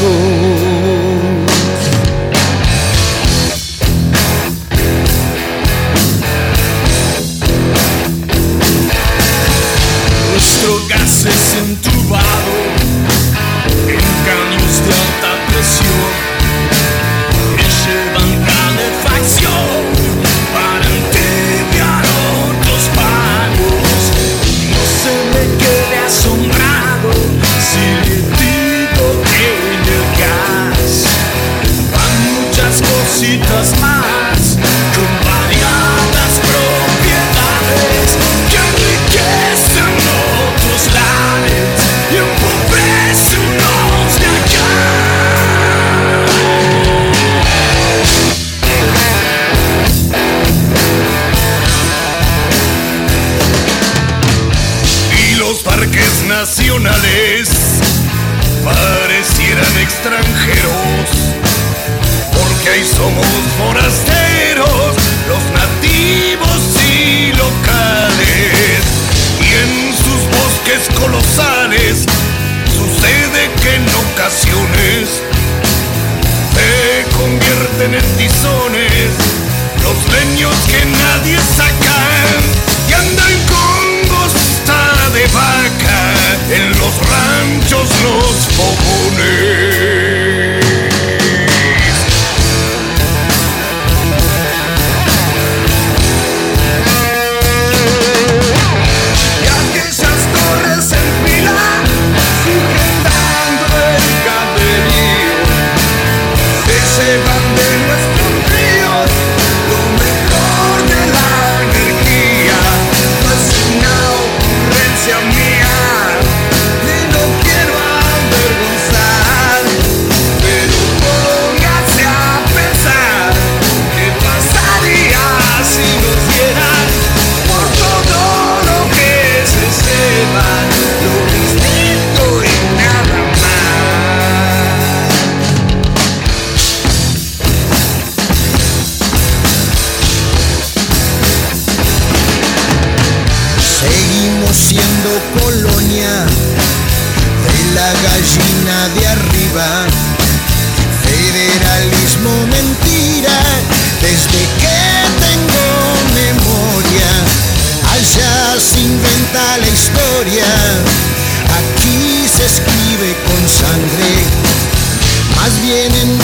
[0.03, 0.32] go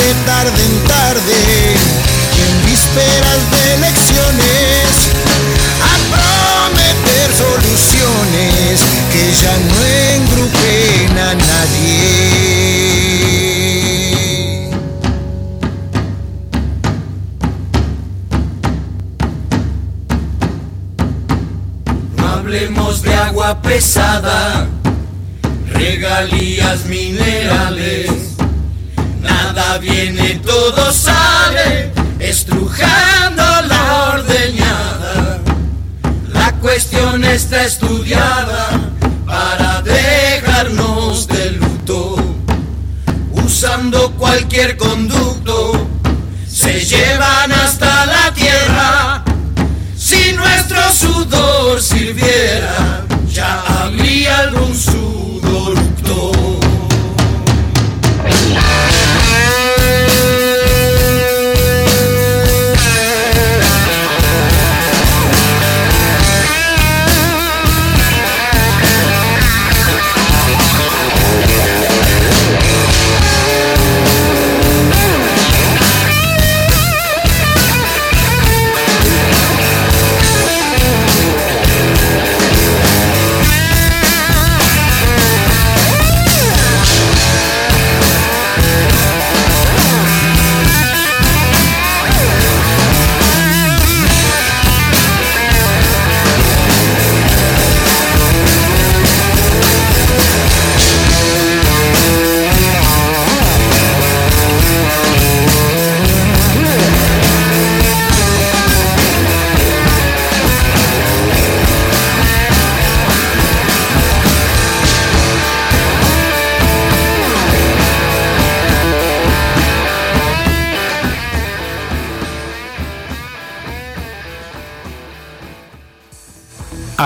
[0.08, 1.38] de tarde en tarde
[2.42, 4.86] en vísperas de elecciones
[5.84, 8.74] a prometer soluciones
[9.12, 9.78] que ya no
[10.14, 12.08] engrupen a nadie.
[22.16, 24.68] No hablemos de agua pesada,
[25.74, 28.27] regalías minerales
[29.58, 31.90] nada viene, todo sale,
[32.20, 35.40] estrujando la ordeñada.
[36.28, 38.68] La cuestión está estudiada
[39.26, 42.16] para dejarnos de luto,
[43.32, 45.88] usando cualquier conducto,
[46.48, 47.97] se llevan hasta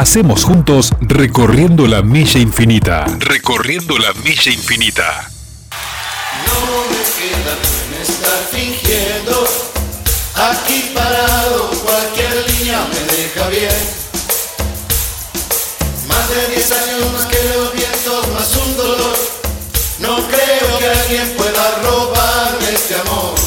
[0.02, 3.06] Hacemos juntos recorriendo la milla infinita.
[3.20, 5.30] Recorriendo la milla infinita.
[6.44, 9.46] No me queda bien estar fingiendo.
[10.34, 13.70] Aquí parado, cualquier línea me deja bien.
[16.08, 19.16] Más de 10 años más que los vientos, más un dolor.
[20.00, 23.41] No creo que alguien pueda robarme este amor.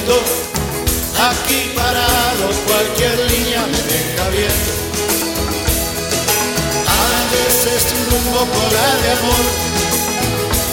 [0.00, 4.50] Aquí parado, cualquier línea me deja bien.
[6.88, 9.46] A veces un poco la de amor.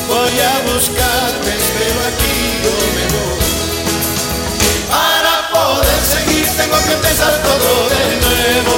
[0.08, 3.44] Voy a buscarte, pero aquí yo me voy.
[4.90, 8.74] Para poder seguir tengo que empezar todo de nuevo.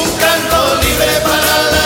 [0.00, 1.83] Un canto libre para la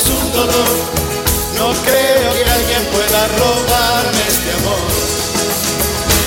[0.00, 0.68] un dolor.
[1.58, 4.80] No creo que alguien pueda robarme este amor.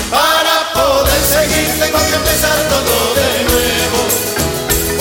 [0.08, 4.00] Para poder seguir tengo que empezar todo de nuevo.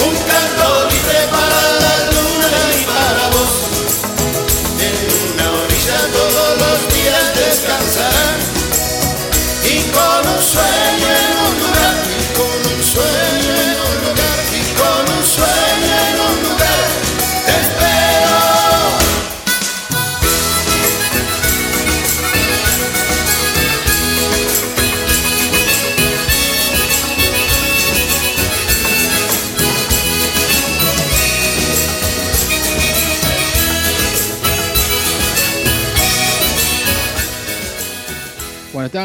[0.09, 3.53] Un canto libre para la luna y para vos.
[4.81, 4.97] En
[5.29, 8.39] una orilla todos los días descansarán
[9.63, 11.34] Y con un sueño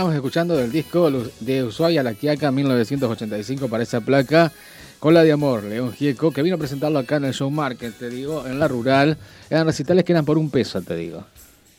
[0.01, 4.51] estábamos escuchando del disco de Ushuaia La Quiaca 1985 para esa placa
[4.99, 7.93] con la de amor, León Gieco, que vino a presentarlo acá en el Show Market,
[7.99, 9.19] te digo, en la rural.
[9.51, 11.27] Eran recitales que eran por un peso, te digo.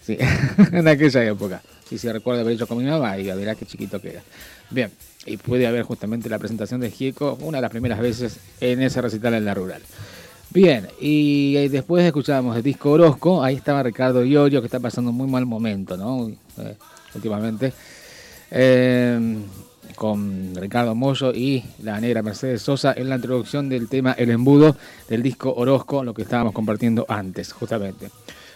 [0.03, 0.19] Sí,
[0.71, 1.63] en aquella época.
[1.89, 4.21] Si se recuerda haber hecho con mi mamá y verá qué chiquito que era.
[4.69, 4.91] Bien,
[5.25, 9.01] y puede haber justamente la presentación de Gieco una de las primeras veces en ese
[9.01, 9.81] recital en la rural.
[10.51, 15.09] Bien, y eh, después escuchábamos el disco Orozco, ahí estaba Ricardo Iorio, que está pasando
[15.09, 16.29] un muy mal momento, ¿no?
[16.59, 16.75] Eh,
[17.15, 17.73] últimamente.
[18.51, 19.37] Eh,
[19.95, 24.75] con Ricardo Mollo y la negra Mercedes Sosa en la introducción del tema El Embudo
[25.07, 28.09] del disco Orozco, lo que estábamos compartiendo antes, justamente.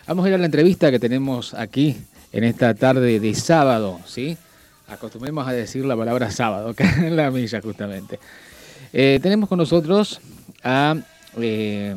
[0.08, 1.98] Vamos a ir a la entrevista que tenemos aquí
[2.32, 4.38] en esta tarde de sábado, ¿sí?
[4.88, 8.20] Acostumbremos a decir la palabra sábado, que en la milla, justamente.
[8.92, 10.20] tenemos con nosotros
[10.64, 10.96] a
[11.38, 11.96] eh,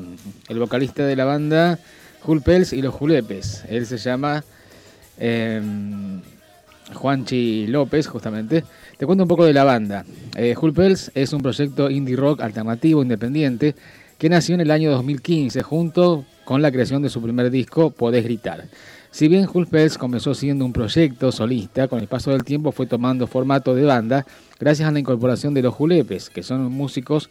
[0.48, 1.78] el vocalista de la banda
[2.22, 3.64] Julpels y los Julepes.
[3.68, 4.44] Él se llama
[5.18, 5.62] eh,
[6.94, 8.64] Juanchi López, justamente.
[8.96, 10.04] Te cuento un poco de la banda.
[10.36, 13.74] Eh, Julpels es un proyecto indie rock alternativo independiente
[14.18, 18.24] que nació en el año 2015 junto con la creación de su primer disco Podés
[18.24, 18.64] Gritar.
[19.10, 23.26] Si bien Hulpels comenzó siendo un proyecto solista, con el paso del tiempo fue tomando
[23.26, 24.26] formato de banda
[24.58, 27.30] gracias a la incorporación de los Julepes, que son músicos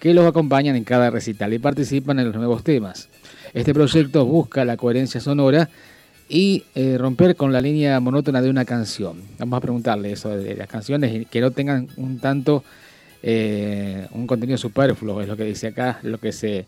[0.00, 3.08] que los acompañan en cada recital y participan en los nuevos temas.
[3.52, 5.68] Este proyecto busca la coherencia sonora
[6.28, 9.22] y eh, romper con la línea monótona de una canción.
[9.38, 12.62] Vamos a preguntarle eso de las canciones que no tengan un tanto
[13.22, 16.66] eh, un contenido superfluo, es lo que dice acá, lo que se,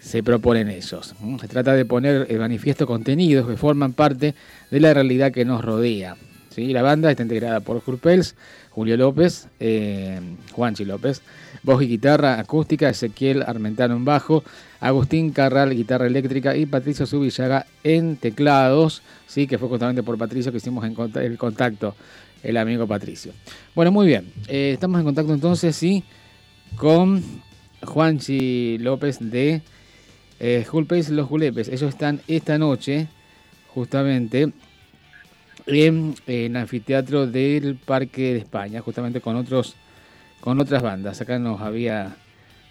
[0.00, 1.14] se proponen ellos.
[1.40, 4.34] Se trata de poner en manifiesto contenidos que forman parte
[4.70, 6.16] de la realidad que nos rodea.
[6.50, 6.72] ¿sí?
[6.72, 8.34] La banda está integrada por Jurpels,
[8.70, 10.20] Julio López, eh,
[10.52, 11.22] Juanchi López,
[11.62, 14.44] voz y guitarra acústica, Ezequiel Armentano en bajo,
[14.80, 20.52] Agustín Carral, guitarra eléctrica y Patricio Subillaga en teclados, sí, que fue justamente por Patricio
[20.52, 21.94] que hicimos el contacto,
[22.42, 23.32] el amigo Patricio.
[23.74, 26.04] Bueno, muy bien, eh, estamos en contacto entonces, sí,
[26.76, 27.22] con
[27.82, 29.62] Juanchi López de
[30.40, 30.66] eh,
[31.10, 31.68] Los Julepes.
[31.68, 33.08] Ellos están esta noche,
[33.74, 34.52] justamente,
[35.66, 39.76] en, el anfiteatro del Parque de España, justamente con otros
[40.40, 41.20] con otras bandas.
[41.20, 42.16] Acá nos había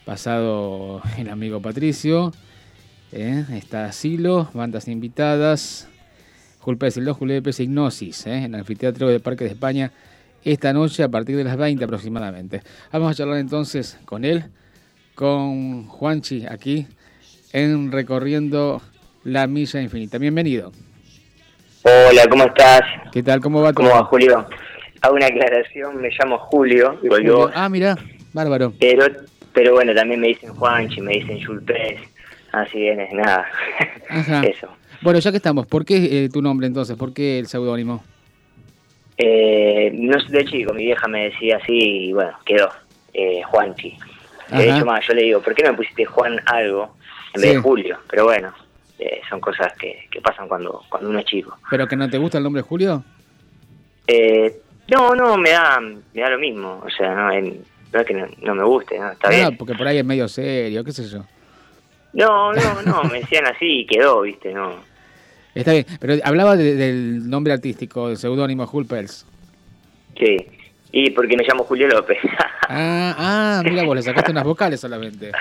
[0.06, 2.32] pasado el amigo Patricio.
[3.12, 3.46] ¿eh?
[3.54, 5.90] Está Asilo, bandas invitadas.
[6.60, 8.38] Julpes el 2, Julepes Hipnosis, ¿eh?
[8.38, 9.92] en el anfiteatro del Parque de España,
[10.44, 12.62] esta noche a partir de las 20 aproximadamente.
[12.92, 14.44] Vamos a charlar entonces con él,
[15.16, 16.86] con Juanchi, aquí
[17.54, 18.82] en Recorriendo
[19.24, 20.18] la Milla Infinita.
[20.18, 20.74] Bienvenido.
[21.84, 22.82] Hola, ¿cómo estás?
[23.14, 23.40] ¿Qué tal?
[23.40, 23.88] ¿Cómo va todo?
[23.88, 24.46] ¿Cómo va, Julio?
[25.02, 27.00] Hago una aclaración, me llamo Julio.
[27.54, 27.98] Ah, mira,
[28.34, 28.74] bárbaro.
[28.80, 29.06] Pero,
[29.54, 32.00] pero bueno, también me dicen Juanchi, me dicen Julpes,
[32.52, 33.48] así bien, es nada.
[34.44, 34.68] Eso.
[35.02, 36.96] Bueno, ya que estamos, ¿por qué eh, tu nombre entonces?
[36.98, 38.04] ¿Por qué el seudónimo?
[39.18, 42.70] Eh, no sé, de chico, mi vieja me decía así y bueno, quedó,
[43.14, 43.98] eh, Juanchi.
[44.52, 46.96] De hecho, más, yo le digo, ¿por qué no me pusiste Juan algo
[47.34, 47.98] en vez de Julio?
[48.10, 48.54] Pero bueno,
[49.00, 51.58] eh, son cosas que, pasan cuando, cuando uno es chico.
[51.70, 53.04] ¿Pero que no te gusta el nombre Julio?
[54.08, 56.82] Eh, no, no, me da, me da lo mismo.
[56.86, 59.12] O sea, no, es que no, me guste, ¿no?
[59.12, 59.58] Está bien.
[59.58, 61.26] porque por ahí es medio serio, qué sé yo.
[62.14, 64.54] No, no, no, me decían así y quedó, ¿viste?
[64.54, 64.76] No.
[65.54, 69.26] Está bien, pero hablaba del nombre artístico, del seudónimo Hulpels.
[70.18, 70.38] Sí,
[70.92, 72.18] y porque me llamo Julio López.
[72.70, 75.32] ah, ah, mira vos, le sacaste unas vocales solamente.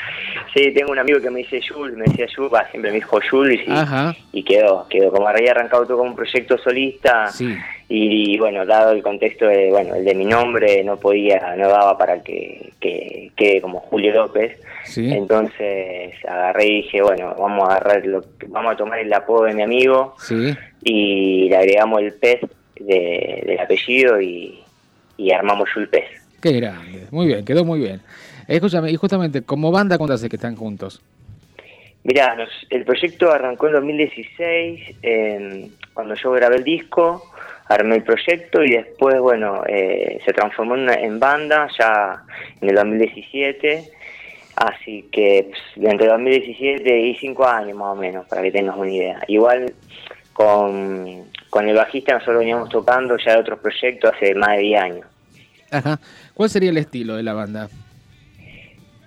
[0.53, 3.61] Sí, tengo un amigo que me dice Jules, me decía Jules, siempre me dijo Jules
[3.67, 5.11] y, y quedó, quedó.
[5.11, 7.31] Como había arrancado todo como un proyecto solista
[7.89, 11.97] y, bueno, dado el contexto de, bueno, el de mi nombre, no podía, no daba
[11.97, 14.59] para que quede como Julio López.
[14.97, 19.55] Entonces agarré y dije, bueno, vamos a agarrar lo, vamos a tomar el apodo de
[19.55, 20.15] mi amigo
[20.83, 22.41] y le agregamos el pez
[22.79, 24.61] del apellido y
[25.17, 26.05] y armamos Julpes.
[26.41, 28.01] Qué grande, muy bien, quedó muy bien.
[28.47, 31.03] Escúchame, y justamente, como banda, ¿cuánto hace que están juntos?
[32.05, 32.37] Mirá,
[32.71, 34.97] el proyecto arrancó en 2016,
[35.93, 37.33] cuando yo grabé el disco,
[37.69, 42.23] armé el proyecto y después, bueno, eh, se transformó en, banda ya
[42.61, 43.91] en el 2017.
[44.57, 48.91] Así que pues, entre 2017 y 5 años más o menos, para que tengas una
[48.91, 49.23] idea.
[49.29, 49.75] Igual
[50.33, 51.25] con,
[51.57, 55.07] con el bajista nosotros veníamos tocando ya de otros proyectos hace más de 10 años.
[55.71, 55.99] Ajá.
[56.35, 57.71] ¿Cuál sería el estilo de la banda?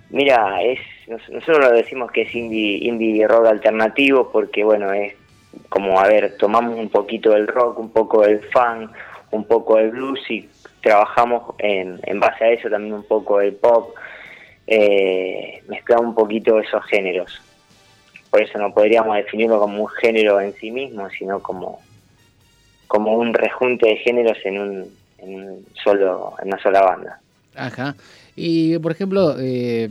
[0.08, 5.14] Mira, es nosotros lo decimos que es indie, indie rock alternativo porque, bueno, es
[5.68, 8.90] como, a ver, tomamos un poquito del rock, un poco del funk,
[9.30, 10.48] un poco del blues y
[10.82, 13.94] trabajamos en, en base a eso también un poco del pop,
[14.66, 17.40] eh, mezclamos un poquito esos géneros.
[18.28, 21.78] Por eso no podríamos definirlo como un género en sí mismo, sino como
[22.90, 24.84] como un rejunte de géneros en un,
[25.18, 27.20] en solo en una sola banda.
[27.54, 27.94] Ajá.
[28.34, 29.88] Y por ejemplo, eh,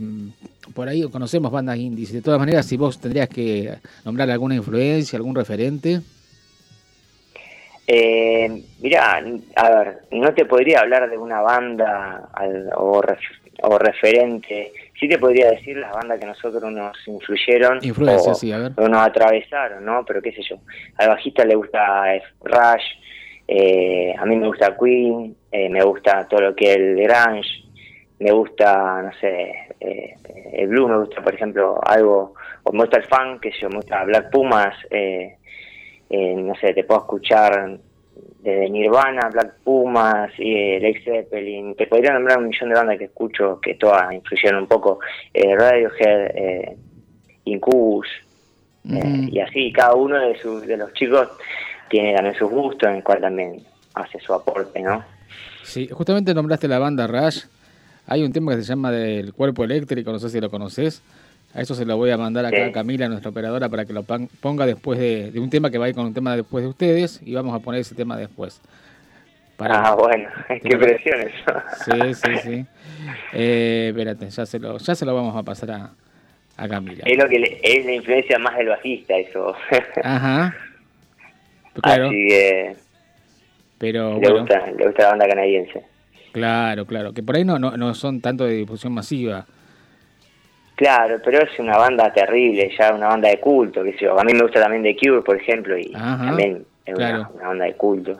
[0.74, 2.12] por ahí conocemos bandas indies.
[2.12, 3.72] De todas maneras, si vos tendrías que
[4.04, 6.02] nombrar alguna influencia, algún referente.
[7.86, 9.24] Eh, mirá,
[9.56, 12.28] a ver, no te podría hablar de una banda
[12.76, 13.00] o,
[13.62, 18.58] o referente sí te podría decir las bandas que nosotros nos influyeron o, sí, a
[18.58, 18.72] ver.
[18.76, 20.04] o nos atravesaron, ¿no?
[20.04, 20.56] Pero qué sé yo,
[20.98, 22.84] al bajista le gusta eh, Rush,
[23.48, 27.64] eh, a mí me gusta Queen, eh, me gusta todo lo que es el grunge,
[28.20, 30.14] me gusta, no sé, eh,
[30.52, 33.76] el blue, me gusta, por ejemplo, algo, o me gusta el funk, que yo, me
[33.76, 35.36] gusta Black Pumas, eh,
[36.10, 37.78] eh, no sé, te puedo escuchar
[38.42, 42.98] desde Nirvana, Black Pumas, y eh, Led Zeppelin, te podría nombrar un millón de bandas
[42.98, 45.00] que escucho que todas influyeron un poco,
[45.34, 46.76] eh, Radiohead, eh,
[47.44, 48.06] Incubus,
[48.88, 51.28] eh, y así, cada uno de, sus, de los chicos
[51.88, 53.62] tiene también sus gustos, en el cual también
[53.94, 55.04] hace su aporte, ¿no?
[55.62, 57.44] Sí, justamente nombraste la banda Rush.
[58.06, 61.02] Hay un tema que se llama del cuerpo eléctrico, no sé si lo conoces.
[61.54, 62.62] A eso se lo voy a mandar acá Sí.
[62.62, 65.86] a Camila, nuestra operadora, para que lo ponga después de, de un tema que va
[65.86, 68.60] a ir con un tema después de ustedes y vamos a poner ese tema después.
[69.56, 71.62] Para- Ah, bueno, qué presión eso.
[71.84, 72.66] Sí, sí, sí.
[73.32, 75.90] Eh, espérate, ya se, lo, ya se lo vamos a pasar a,
[76.56, 77.02] a Camila.
[77.04, 79.54] es lo que le- es la influencia más del bajista eso.
[80.04, 80.54] Ajá.
[81.82, 82.76] Claro, Así que
[83.78, 85.82] pero le bueno, gusta, le gusta la banda canadiense.
[86.32, 89.46] claro, claro, que por ahí no, no, no son tanto de difusión masiva.
[90.80, 94.18] Claro, pero es una banda terrible, ya una banda de culto, que sé yo.
[94.18, 97.28] A mí me gusta también The Cure, por ejemplo, y Ajá, también es una- claro.
[97.34, 98.18] una, banda de culto.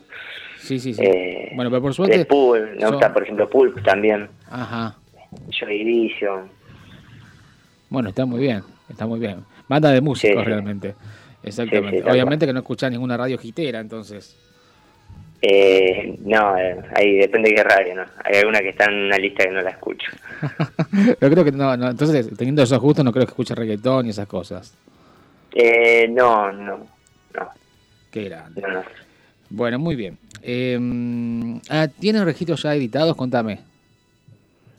[0.58, 1.02] Sí, sí, sí.
[1.02, 2.24] Eh, bueno, pero por The suerte...
[2.26, 4.94] Pulp, me son- gusta, por ejemplo, Pulp también, Ajá.
[5.58, 6.50] Joy Division.
[7.88, 9.42] Bueno, está muy bien, está muy bien.
[9.66, 10.94] Banda de músicos Sí, realmente.
[11.42, 11.90] Exactamente.
[11.92, 14.36] Sí, sí, tal Obviamente que no escuchás ninguna radio gitera, entonces.
[15.42, 18.02] Eh, no, eh, ahí depende de qué radio, ¿no?
[18.24, 20.10] Hay alguna que está en una lista que no la escucho.
[21.18, 24.10] Pero creo que no, no, entonces teniendo esos gustos no creo que escuche reggaetón y
[24.10, 24.76] esas cosas.
[25.54, 26.86] Eh, no, no,
[27.34, 27.48] no,
[28.10, 28.60] Qué grande.
[28.60, 28.82] no, no.
[29.48, 30.18] Bueno, muy bien.
[30.42, 30.78] Eh,
[31.70, 33.16] ah, ¿Tienen registros ya editados?
[33.16, 33.60] Contame.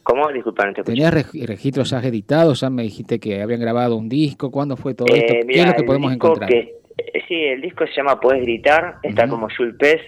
[0.03, 0.31] ¿Cómo?
[0.31, 0.83] Disculpa, no te.
[0.83, 2.61] ¿Tenías reg- registros ya editados?
[2.61, 4.49] Ya me dijiste que habían grabado un disco.
[4.51, 5.33] ¿Cuándo fue todo esto?
[5.33, 6.49] Eh, ¿Qué mirá, es lo que el podemos encontrar?
[6.49, 10.01] que- eh, sí, el disco se llama Puedes Gritar, está como Jules Pez,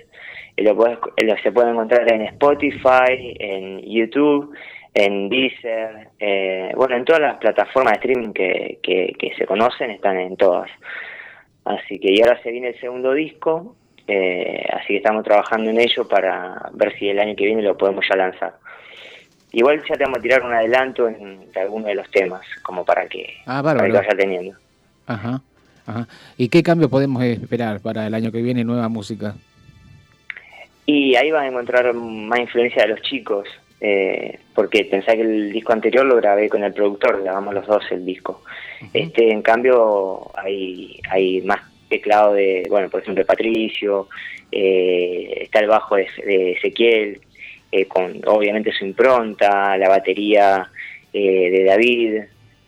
[0.58, 4.54] lo, podés- eh, lo se puede encontrar en Spotify, en YouTube,
[4.94, 9.90] en Deezer, eh, bueno, en todas las plataformas de streaming que, que, que se conocen,
[9.92, 10.70] están en todas.
[11.66, 13.76] Así que, y ahora se viene el segundo disco,
[14.08, 17.78] eh, así que estamos trabajando en ello para ver si el año que viene lo
[17.78, 18.54] podemos ya lanzar.
[19.54, 22.84] Igual ya te vamos a tirar un adelanto en, de alguno de los temas, como
[22.84, 24.58] para que, Ah, para que vaya teniendo.
[25.08, 25.42] Ajá,
[25.86, 26.08] ajá.
[26.38, 28.64] ¿Y qué cambio podemos esperar para el año que viene?
[28.64, 29.36] Nueva música.
[30.86, 33.48] Y ahí vas a encontrar más influencia de los chicos,
[33.80, 37.84] eh, porque pensá que el disco anterior lo grabé con el productor, grabamos los dos
[37.92, 38.42] el disco.
[38.94, 44.10] Este, en cambio, hay, hay más teclado de, bueno, por ejemplo, de Patricio,
[44.52, 47.22] eh, está el bajo de, de Ezequiel,
[47.72, 50.70] eh, con obviamente su impronta, la batería
[51.12, 52.22] eh, de David,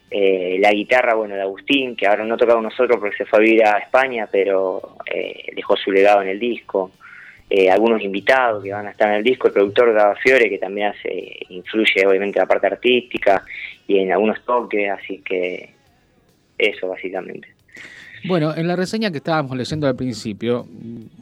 [0.09, 3.39] eh, la guitarra, bueno, de Agustín, que ahora no toca con nosotros porque se fue
[3.39, 6.91] a vivir a España, pero eh, dejó su legado en el disco
[7.49, 10.57] eh, algunos invitados que van a estar en el disco, el productor Gaba Fiore, que
[10.57, 13.43] también hace, influye obviamente en la parte artística
[13.87, 15.69] y en algunos toques, así que
[16.57, 17.47] eso básicamente.
[18.27, 20.65] Bueno, en la reseña que estábamos leyendo al principio,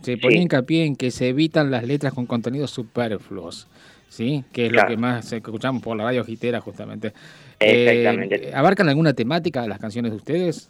[0.02, 0.44] se ponía Sí.
[0.44, 3.68] hincapié en que se evitan las letras con contenidos superfluos,
[4.08, 4.46] ¿sí?
[4.54, 7.12] Que es lo que más escuchamos por la radio gitera, justamente.
[7.60, 8.50] Exactamente.
[8.50, 10.70] Eh, ¿Abarcan alguna temática las canciones de ustedes?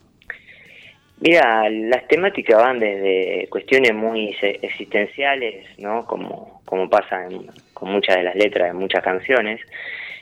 [1.25, 6.05] Mira, las temáticas van desde cuestiones muy existenciales, ¿no?
[6.05, 9.61] Como, como pasa en- con muchas de las letras de muchas canciones,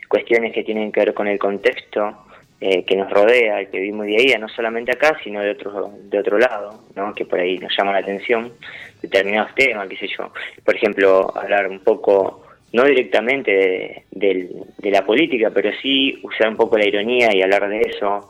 [0.07, 2.25] cuestiones que tienen que ver con el contexto
[2.63, 5.91] eh, que nos rodea, que vivimos día a día, no solamente acá, sino de otro,
[6.03, 7.15] de otro lado, ¿no?
[7.15, 8.53] Que por ahí nos llama la atención
[9.01, 10.31] determinados temas, qué sé yo.
[10.63, 12.43] Por ejemplo, hablar un poco,
[12.73, 17.67] no directamente de, de la política, pero sí usar un poco la ironía y hablar
[17.67, 18.29] de eso,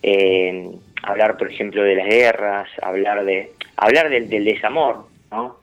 [0.00, 0.70] eh,
[1.06, 5.58] hablar por ejemplo de las guerras, hablar de hablar del, del desamor, ¿no?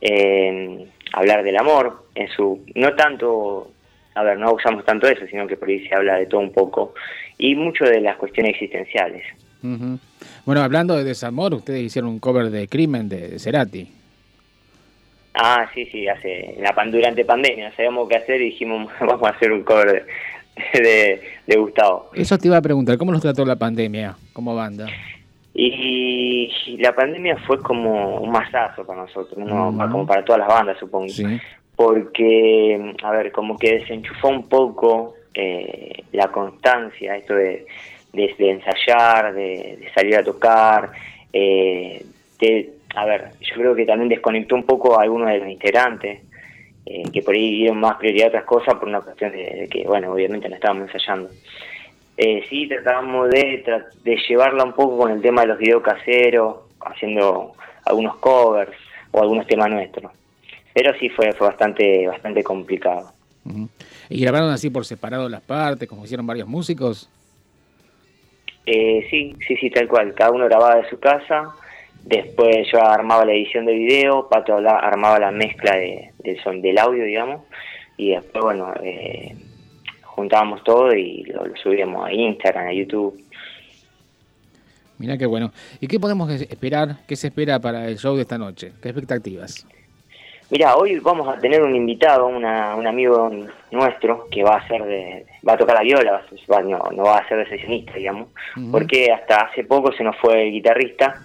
[0.00, 3.70] Eh, hablar del amor en su no tanto
[4.14, 6.52] a ver no usamos tanto eso sino que por ahí se habla de todo un
[6.52, 6.94] poco
[7.36, 9.24] y mucho de las cuestiones existenciales
[9.62, 9.98] Ujú.
[10.46, 13.86] Bueno, hablando de desamor, ustedes hicieron un cover de Crimen de Cerati.
[15.34, 18.90] ah sí sí hace en la pan- durante pandemia no sabíamos qué hacer y dijimos
[19.00, 20.06] vamos a hacer un cover
[20.74, 24.86] de, de, Gustavo Eso te iba a preguntar, ¿cómo los trató la pandemia como banda?
[25.52, 26.48] y
[26.78, 29.70] la pandemia fue como un masazo para nosotros ¿no?
[29.70, 29.78] Ujú.
[29.90, 31.24] como para todas las bandas supongo Sí.
[31.74, 37.66] porque, a ver, como que desenchufó un poco eh, la constancia, esto de,
[38.12, 40.90] de- de ensayar, de, de salir a tocar,
[41.32, 42.04] eh,
[42.38, 46.20] de- a ver, yo creo que también desconectó un poco a algunos de los integrantes,
[46.92, 49.68] eh, que por ahí dieron más prioridad a otras cosas por una cuestión de, de
[49.68, 51.30] que, bueno, obviamente no estábamos ensayando.
[52.16, 53.64] Eh, sí, tratábamos de,
[54.02, 57.52] de llevarla un poco con el tema de los videos caseros, haciendo
[57.84, 58.72] algunos covers
[59.12, 60.10] o algunos temas nuestros.
[60.74, 63.12] Pero sí fue, fue bastante, bastante complicado.
[64.08, 67.08] ¿Y grabaron así por separado las partes, como hicieron varios músicos?
[68.66, 70.12] Eh, sí, sí, sí, tal cual.
[70.14, 71.50] Cada uno grababa de su casa.
[72.04, 76.78] Después yo armaba la edición de video, Pato armaba la mezcla de, del, son, del
[76.78, 77.42] audio, digamos.
[77.96, 79.36] Y después, bueno, eh,
[80.02, 83.22] juntábamos todo y lo, subíamos a Instagram, a YouTube.
[84.98, 85.52] Mira qué bueno.
[85.80, 86.96] ¿Y qué podemos esperar?
[87.06, 88.72] ¿Qué se espera para el show de esta noche?
[88.82, 89.66] ¿Qué expectativas?
[90.50, 93.30] Mira, hoy vamos a tener un invitado, una, un amigo
[93.70, 96.22] nuestro que va a ser de, va a tocar la viola,
[96.64, 98.28] no, va a ser de sesionista, digamos,
[98.72, 101.22] porque hasta hace poco se nos fue el guitarrista,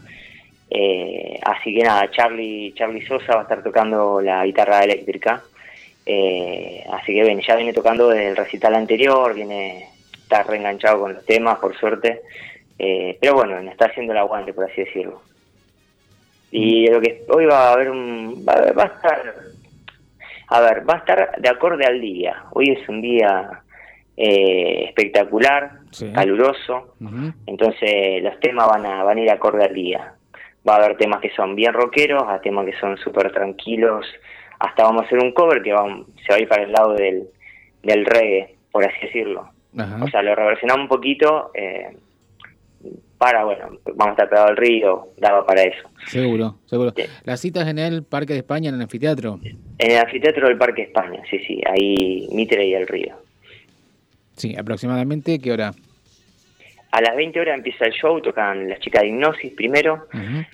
[0.77, 5.41] eh, así que nada, Charlie, Charlie Sosa va a estar tocando la guitarra eléctrica,
[6.05, 11.13] eh, así que ven, ya viene tocando desde el recital anterior, viene, está reenganchado con
[11.13, 12.23] los temas, por suerte,
[12.77, 15.21] eh, pero bueno, está haciendo el aguante, por así decirlo.
[16.51, 18.45] Y lo que hoy va a haber un.
[18.45, 19.33] Va, a estar.
[20.47, 22.43] A ver, va a estar de acorde al día.
[22.51, 23.61] Hoy es un día
[24.17, 25.79] eh, espectacular,
[26.13, 26.95] caluroso.
[27.45, 30.13] Entonces los temas van a, van a ir acorde al día.
[30.67, 34.05] Va a haber temas que son bien rockeros, a temas que son súper tranquilos.
[34.59, 37.27] Hasta vamos a hacer un cover que se va a ir para el lado del,
[37.83, 39.49] del reggae, por así decirlo.
[40.01, 41.51] O sea, lo reversionamos un poquito.
[41.53, 41.95] Eh,
[43.17, 45.87] para, bueno, vamos a estar pegado al río, daba para eso.
[46.07, 46.93] Seguro, seguro.
[47.23, 49.39] ¿Las citas en el Parque de España, en el anfiteatro?
[49.43, 53.15] En el anfiteatro del Parque de España, sí, sí, ahí Mitre y el río.
[54.35, 55.73] Sí, aproximadamente, ¿qué hora?
[56.95, 60.07] A las 20 horas empieza el show, tocan las chicas de Hipnosis primero,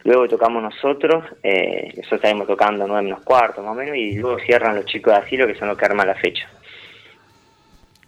[0.03, 4.39] luego tocamos nosotros, eh, nosotros estaremos tocando 9 menos cuarto más o menos, y luego
[4.39, 6.49] cierran los chicos de asilo que son los que arman la fecha.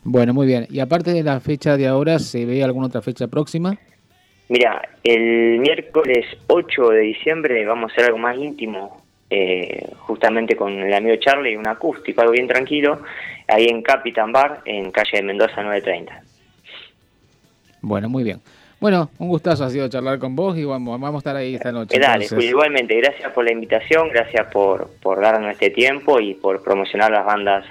[0.04, 0.66] Bueno, muy bien.
[0.72, 3.78] Y aparte de la fecha de ahora, ¿se ve alguna otra fecha próxima?
[4.50, 10.74] Mira, el miércoles 8 de diciembre vamos a hacer algo más íntimo, eh, justamente con
[10.80, 13.00] el amigo Charlie, un acústico, algo bien tranquilo,
[13.48, 16.33] ahí en Capitan Bar, en calle de Mendoza 930.
[17.84, 18.42] Bueno, muy bien.
[18.80, 21.72] Bueno, un gustazo ha sido charlar con vos y vamos, vamos a estar ahí esta
[21.72, 22.00] noche.
[22.00, 26.64] Dale, pues igualmente, gracias por la invitación, gracias por, por darnos este tiempo y por
[26.64, 27.64] promocionar las bandas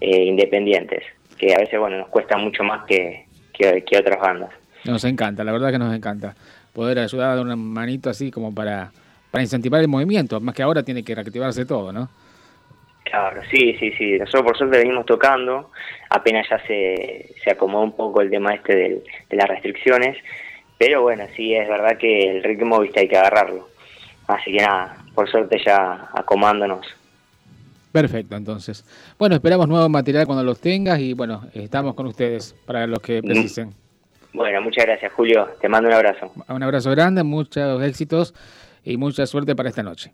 [0.00, 1.02] eh, independientes,
[1.36, 4.50] que a veces, bueno, nos cuesta mucho más que, que otras bandas.
[4.84, 6.34] Nos encanta, la verdad que nos encanta
[6.74, 8.92] poder ayudar a dar una manito así como para,
[9.30, 12.10] para incentivar el movimiento, más que ahora tiene que reactivarse todo, ¿no?
[13.04, 14.18] Claro, sí, sí, sí.
[14.18, 15.70] Nosotros por suerte venimos tocando,
[16.10, 20.16] apenas ya se, se acomodó un poco el tema este de las restricciones,
[20.78, 23.68] pero bueno, sí, es verdad que el ritmo, viste, hay que agarrarlo.
[24.26, 26.86] Así que nada, por suerte ya acomándonos.
[27.92, 28.84] Perfecto, entonces.
[29.18, 33.20] Bueno, esperamos nuevo material cuando los tengas y bueno, estamos con ustedes para los que
[33.22, 33.24] mm.
[33.24, 33.74] precisen.
[34.32, 35.46] Bueno, muchas gracias, Julio.
[35.60, 36.32] Te mando un abrazo.
[36.48, 38.34] Un abrazo grande, muchos éxitos
[38.82, 40.12] y mucha suerte para esta noche.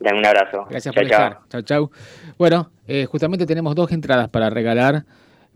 [0.00, 0.66] Un abrazo.
[0.70, 1.40] Gracias por estar.
[1.48, 1.90] Chao, chao.
[2.38, 5.04] Bueno, eh, justamente tenemos dos entradas para regalar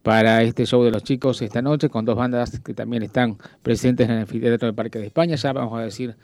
[0.03, 4.09] para este show de los chicos esta noche con dos bandas que también están presentes
[4.09, 5.37] en el anfiteatro del Parque de España.
[5.37, 6.17] Ya vamos a decir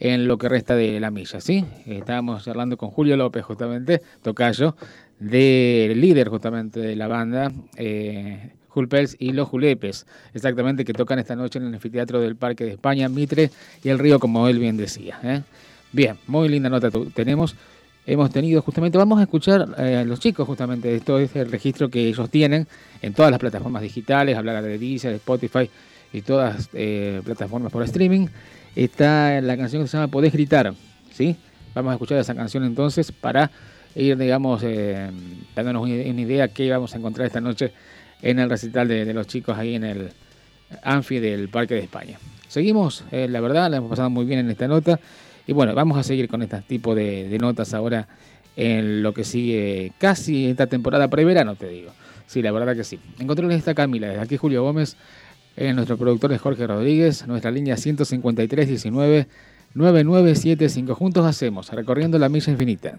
[0.00, 1.64] en lo que resta de la milla, ¿sí?
[1.86, 4.76] Estábamos charlando con Julio López, justamente, tocayo,
[5.18, 11.34] del líder justamente de la banda, eh, Julpels y los Julepes, exactamente, que tocan esta
[11.34, 13.50] noche en el anfiteatro del Parque de España, Mitre
[13.82, 15.18] y el río, como él bien decía.
[15.24, 15.42] ¿eh?
[15.92, 17.54] Bien, muy linda nota tenemos.
[18.06, 21.90] Hemos tenido justamente, vamos a escuchar eh, a los chicos justamente de todo este registro
[21.90, 22.66] que ellos tienen
[23.02, 25.68] en todas las plataformas digitales, hablar de Deezer, Spotify
[26.12, 28.28] y todas eh, plataformas por streaming.
[28.74, 30.72] Está la canción que se llama Podés gritar,
[31.12, 31.36] ¿sí?
[31.74, 33.50] Vamos a escuchar esa canción entonces para
[33.94, 34.62] ir, digamos,
[35.54, 37.72] dándonos una idea de qué vamos a encontrar esta noche
[38.22, 40.08] en el recital de, los chicos ahí en el
[40.82, 42.18] Anfi del Parque de España.
[42.48, 44.98] Seguimos, eh, la verdad, la hemos pasado muy bien en esta nota.
[45.48, 48.06] Y bueno, vamos a seguir con este tipo de, notas ahora
[48.54, 51.90] en lo que sigue casi esta temporada preverano, te digo.
[52.26, 53.00] Sí, la verdad que sí.
[53.18, 54.96] En esta Camila, desde aquí Julio Gómez,
[55.56, 59.26] en nuestro productor es Jorge Rodríguez, nuestra línea 15319
[59.72, 60.94] 9975.
[60.94, 62.98] Juntos hacemos, recorriendo la milla infinita.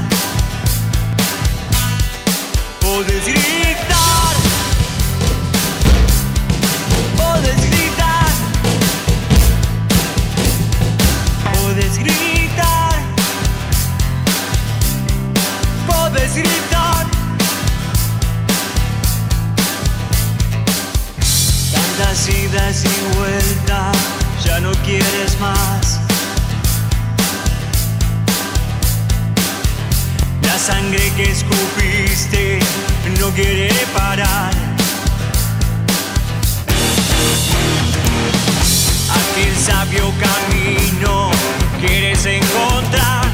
[2.91, 4.35] Podés gritar.
[7.15, 8.31] Podés gritar.
[11.53, 12.93] Podés gritar.
[15.87, 17.05] Podés gritar.
[21.71, 23.97] Tantas idas y vueltas,
[24.43, 25.90] ya no quieres más.
[30.51, 32.59] La sangre que escupiste
[33.21, 34.51] no quiere parar.
[39.21, 41.31] Aquel sabio camino
[41.79, 43.27] quieres encontrar.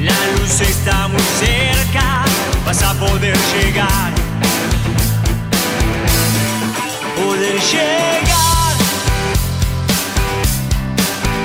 [0.00, 2.24] La luz está muy cerca,
[2.66, 4.12] vas a poder llegar.
[7.14, 8.74] Poder llegar.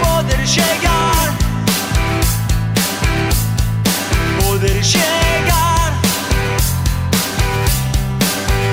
[0.02, 1.19] Poder llegar.
[4.82, 5.94] Llegar.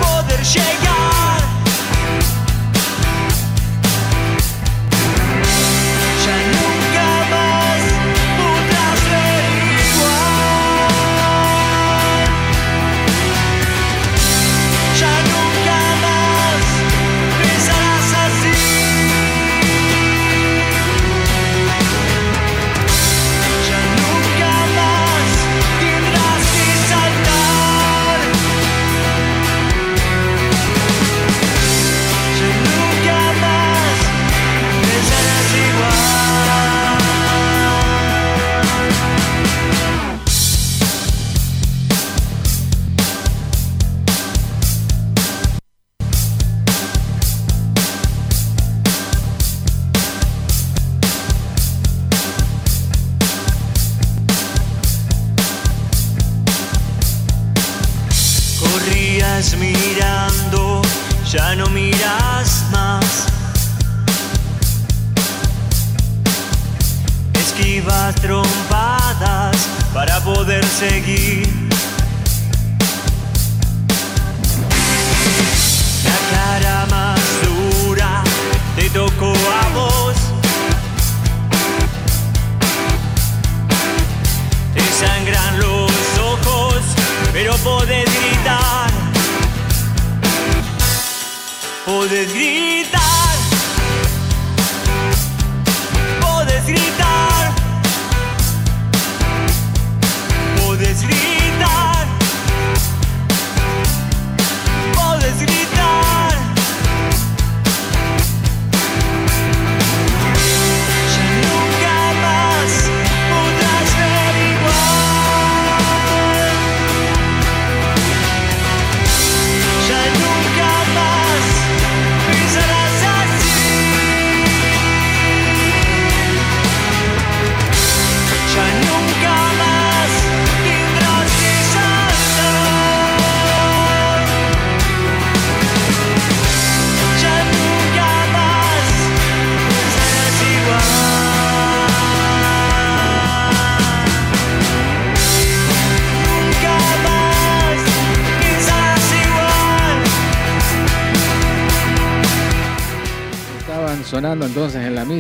[0.01, 1.36] Poder llegar.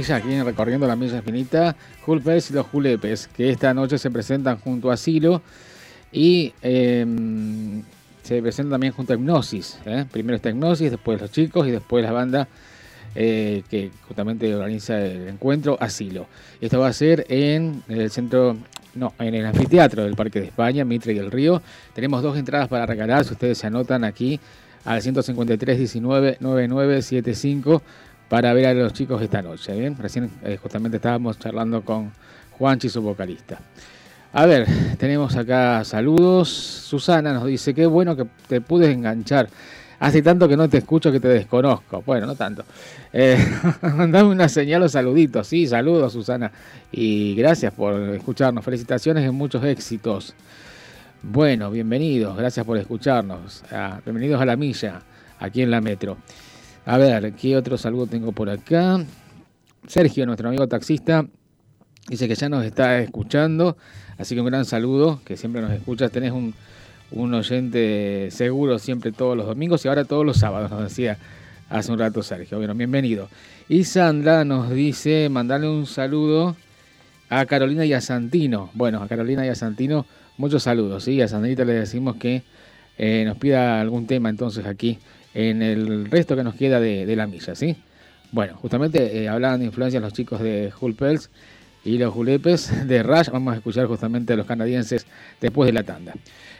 [0.06, 3.50] Entonces en la milla, aquí en recorriendo la milla infinita, Julpes y los Julepes, que
[3.50, 5.42] esta noche se presentan junto a Silo
[6.12, 7.04] y eh,
[8.22, 9.78] se presentan también junto a Hipnosis.
[9.84, 10.04] ¿eh?
[10.10, 12.48] Primero está Hipnosis, después los chicos y después la banda
[13.14, 16.26] eh, que justamente organiza el encuentro, Asilo.
[16.60, 18.56] Esto va a ser en el centro,
[18.94, 21.62] no, en el anfiteatro del Parque de España, Mitre y el Río.
[21.94, 24.38] Tenemos dos entradas para regalar, si ustedes se anotan aquí
[24.84, 27.82] al 153 19 9975
[28.28, 29.78] para ver a los chicos esta noche.
[29.78, 29.96] ¿bien?
[29.98, 32.12] Recién eh, justamente estábamos charlando con
[32.58, 33.58] Juanchi, su vocalista.
[34.32, 34.66] A ver,
[34.98, 36.48] tenemos acá saludos.
[36.48, 39.48] Susana nos dice, qué bueno que te pude enganchar.
[39.98, 42.02] Hace tanto que no te escucho que te desconozco.
[42.04, 42.64] Bueno, no tanto.
[43.12, 43.38] Eh,
[43.80, 45.46] mandame una señal o saluditos.
[45.46, 46.52] Sí, saludos, Susana.
[46.92, 48.62] Y gracias por escucharnos.
[48.62, 50.34] Felicitaciones y muchos éxitos.
[51.22, 52.36] Bueno, bienvenidos.
[52.36, 53.64] Gracias por escucharnos.
[53.72, 55.00] Ah, bienvenidos a la milla,
[55.40, 56.18] aquí en la metro.
[56.88, 59.04] A ver, ¿qué otro saludo tengo por acá?
[59.88, 61.26] Sergio, nuestro amigo taxista,
[62.08, 63.76] Dice que ya nos está escuchando,
[64.16, 66.12] así que un gran saludo, que siempre nos escuchas.
[66.12, 66.54] Tenés un,
[67.10, 71.18] un oyente seguro siempre todos los domingos y ahora todos los sábados, nos decía
[71.68, 72.58] hace un rato Sergio.
[72.58, 73.28] Bueno, bienvenido.
[73.68, 76.54] Y Sandra nos dice mandarle un saludo
[77.28, 78.70] a Carolina y a Santino.
[78.74, 80.06] Bueno, a Carolina y a Santino,
[80.38, 81.02] muchos saludos.
[81.02, 81.20] ¿sí?
[81.20, 82.44] A Sandrita le decimos que
[82.98, 85.00] eh, nos pida algún tema entonces aquí
[85.36, 87.76] en el resto que nos queda de, la milla, ¿sí?
[88.32, 91.28] Bueno, justamente eh, hablaban de influencias los chicos de Hulpels
[91.84, 93.28] y los Julepes de Rush.
[93.30, 95.06] Vamos a escuchar justamente a los canadienses
[95.38, 96.14] después de la tanda.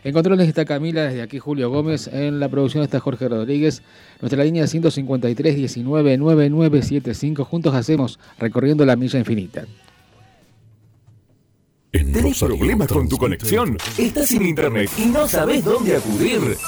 [0.05, 2.07] En controles está Camila, desde aquí Julio Gómez.
[2.09, 3.83] En la producción está Jorge Rodríguez.
[4.21, 7.45] Nuestra línea 153 19 9975.
[7.47, 9.65] Juntos hacemos recorriendo la milla infinita.
[12.05, 13.79] ¿Tenés problemas con tu conexión?
[13.97, 16.59] ¿Estás sin internet y no sabes dónde acudir?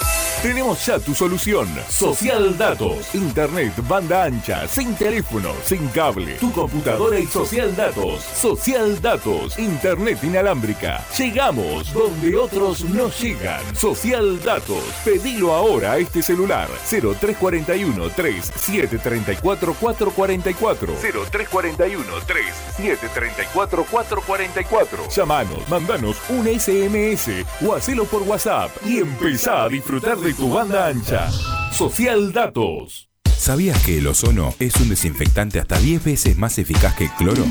[0.42, 1.68] Tenemos ya tu solución.
[1.90, 3.12] Social Datos.
[3.12, 6.34] Internet, banda ancha, sin teléfono, sin cable.
[6.34, 8.22] Tu computadora y Social Datos.
[8.22, 9.58] Social Datos.
[9.58, 11.04] Internet inalámbrica.
[11.18, 13.74] Llegamos donde otros no llegan.
[13.74, 14.84] Social Datos.
[15.04, 16.68] Pedilo ahora a este celular.
[16.88, 20.94] 0341 3734 444.
[20.94, 25.10] 0341 3734 444.
[25.18, 30.86] Llamanos, mandanos un SMS o hacelo por WhatsApp y empezá a disfrutar de tu banda
[30.86, 31.28] ancha.
[31.72, 33.08] Social Datos.
[33.24, 37.44] ¿Sabías que el ozono es un desinfectante hasta 10 veces más eficaz que el cloro?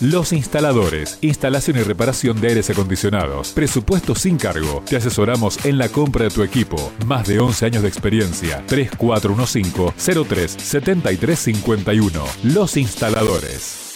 [0.00, 4.80] Los instaladores, instalación y reparación de aires acondicionados, presupuesto sin cargo.
[4.88, 6.92] Te asesoramos en la compra de tu equipo.
[7.04, 8.62] Más de 11 años de experiencia.
[8.66, 12.24] 3415 03 7351.
[12.44, 13.87] Los instaladores.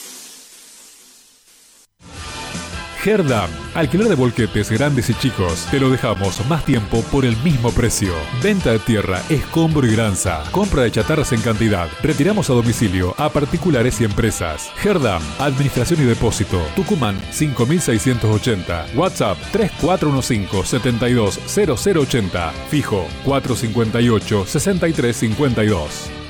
[3.05, 5.67] Herdam, alquiler de volquetes grandes y chicos.
[5.71, 8.15] Te lo dejamos más tiempo por el mismo precio.
[8.43, 10.45] Venta de tierra, escombro y granza.
[10.53, 11.89] Compra de chatarras en cantidad.
[12.03, 14.71] Retiramos a domicilio a particulares y empresas.
[14.85, 16.61] Herdam, administración y depósito.
[16.77, 18.87] Tucumán 5680.
[18.95, 22.53] WhatsApp 3415 720080.
[22.71, 26.22] Fijo 458 6352.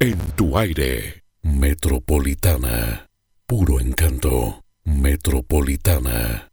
[0.00, 1.24] en tu aire.
[1.42, 3.08] Metropolitana.
[3.46, 4.62] Puro encanto.
[4.84, 6.47] Metropolitana.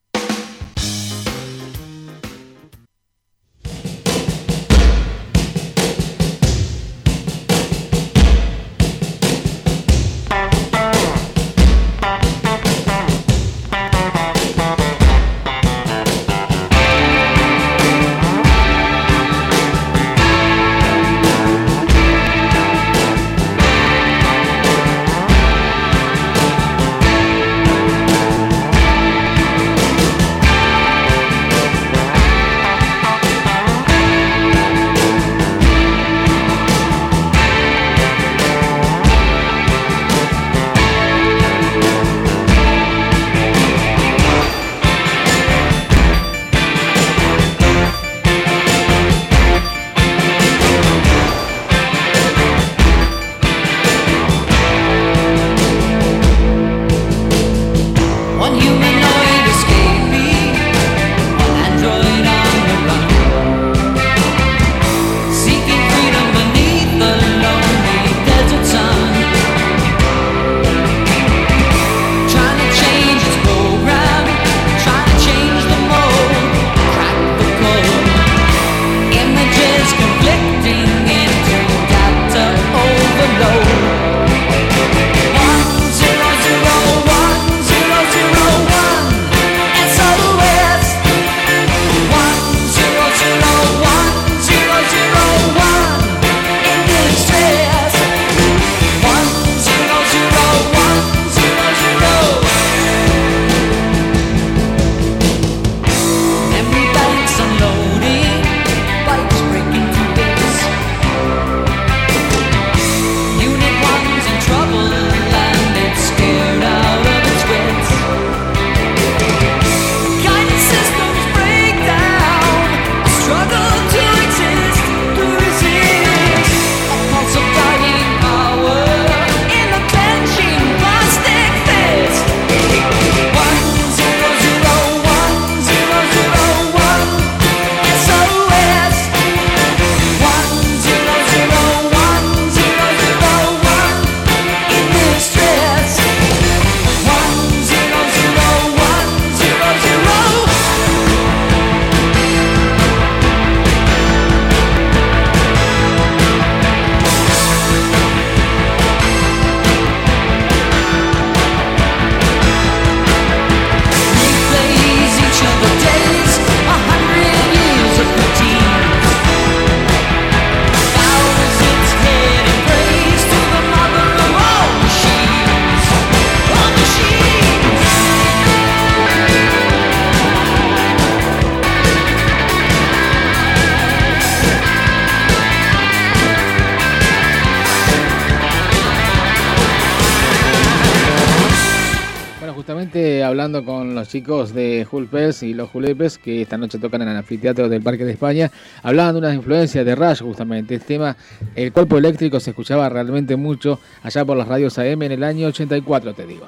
[194.07, 198.05] Chicos de Julpes y los Julepes, que esta noche tocan en el anfiteatro del Parque
[198.05, 198.49] de España,
[198.84, 200.76] hablaban de unas influencias de Rush, justamente.
[200.76, 201.17] Este tema,
[201.55, 205.47] el cuerpo eléctrico, se escuchaba realmente mucho allá por las radios AM en el año
[205.47, 206.47] 84, te digo.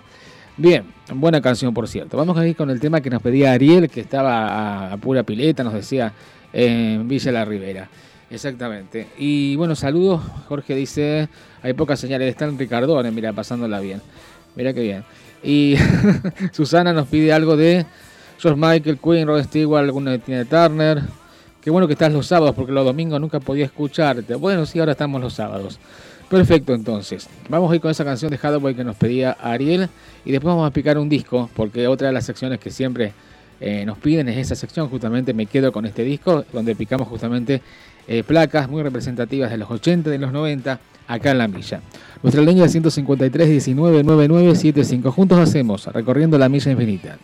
[0.55, 2.15] Bien, buena canción, por cierto.
[2.15, 5.65] Vamos a ir con el tema que nos pedía Ariel, que estaba a, pura pileta,
[5.65, 6.13] nos decía,
[6.53, 7.89] en Villa La Ribera.
[8.29, 9.07] Exactamente.
[9.17, 10.21] Y bueno, saludos.
[10.47, 11.27] Jorge dice,
[11.61, 12.29] hay pocas señales.
[12.29, 14.01] Están Ricardones, mira, pasándola bien.
[14.55, 15.03] Mira qué bien.
[15.43, 15.75] Y
[16.51, 17.85] Susana nos pide algo de
[18.39, 21.01] George Michael, Queen, Rod Stewart, alguna de Tina Turner.
[21.61, 24.35] Qué bueno que estás los sábados, porque los domingos nunca podía escucharte.
[24.35, 25.79] Bueno, sí, ahora estamos los sábados.
[26.29, 27.27] Perfecto, entonces.
[27.49, 29.89] Vamos a ir con esa canción de Hathaway que nos pedía Ariel.
[30.25, 33.13] Y después vamos a picar un disco, porque otra de las secciones que siempre
[33.59, 34.89] eh, nos piden es esa sección.
[34.89, 37.61] Justamente me quedo con este disco, donde picamos justamente
[38.07, 41.81] eh, placas muy representativas de los 80 y de los 90 acá en la milla.
[42.23, 45.11] Nuestra línea es 153 19 9975.
[45.11, 47.17] Juntos hacemos recorriendo la milla infinita.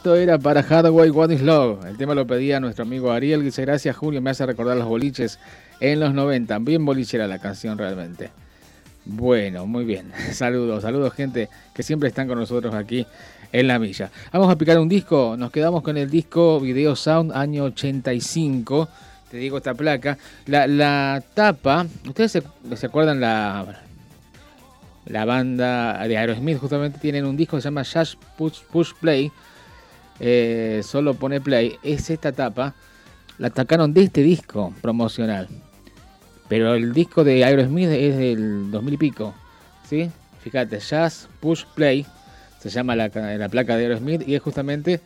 [0.00, 1.84] Esto era para Hardway What is Love.
[1.84, 3.44] El tema lo pedía nuestro amigo Ariel.
[3.44, 5.38] Dice, gracias Julio, me hace recordar los boliches
[5.78, 6.58] en los 90.
[6.60, 8.30] Bien bolichera la canción realmente.
[9.04, 10.10] Bueno, muy bien.
[10.32, 13.06] Saludos, saludos gente que siempre están con nosotros aquí
[13.52, 14.10] en la milla.
[14.32, 15.36] Vamos a picar un disco.
[15.36, 18.88] Nos quedamos con el disco Video Sound año 85.
[19.30, 20.16] Te digo esta placa.
[20.46, 23.82] La, la tapa, ¿ustedes se, acuerdan la,
[25.04, 26.56] la banda de Aerosmith?
[26.56, 29.30] Justamente tienen un disco que se llama Just Push, Push Play.
[30.20, 31.76] Eh, solo pone play.
[31.82, 32.74] Es esta tapa.
[33.38, 35.48] La atacaron de este disco promocional.
[36.48, 39.34] Pero el disco de Aerosmith es del 2000 y pico.
[39.88, 40.10] ¿Sí?
[40.42, 42.06] Fíjate, Jazz Push Play.
[42.60, 44.26] Se llama la, la placa de Aerosmith.
[44.28, 45.00] Y es justamente.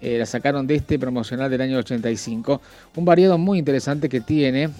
[0.00, 2.60] eh, la sacaron de este promocional del año 85.
[2.96, 4.70] Un variado muy interesante que tiene.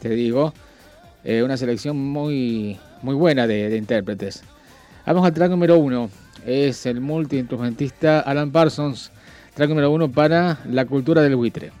[0.00, 0.54] Te digo.
[1.24, 4.42] eh, una selección muy, muy buena de, de intérpretes.
[5.06, 6.10] Vamos al track número uno.
[6.46, 9.10] Es el multiinstrumentista Alan Parsons.
[9.58, 11.72] Track número uno para la cultura del buitre.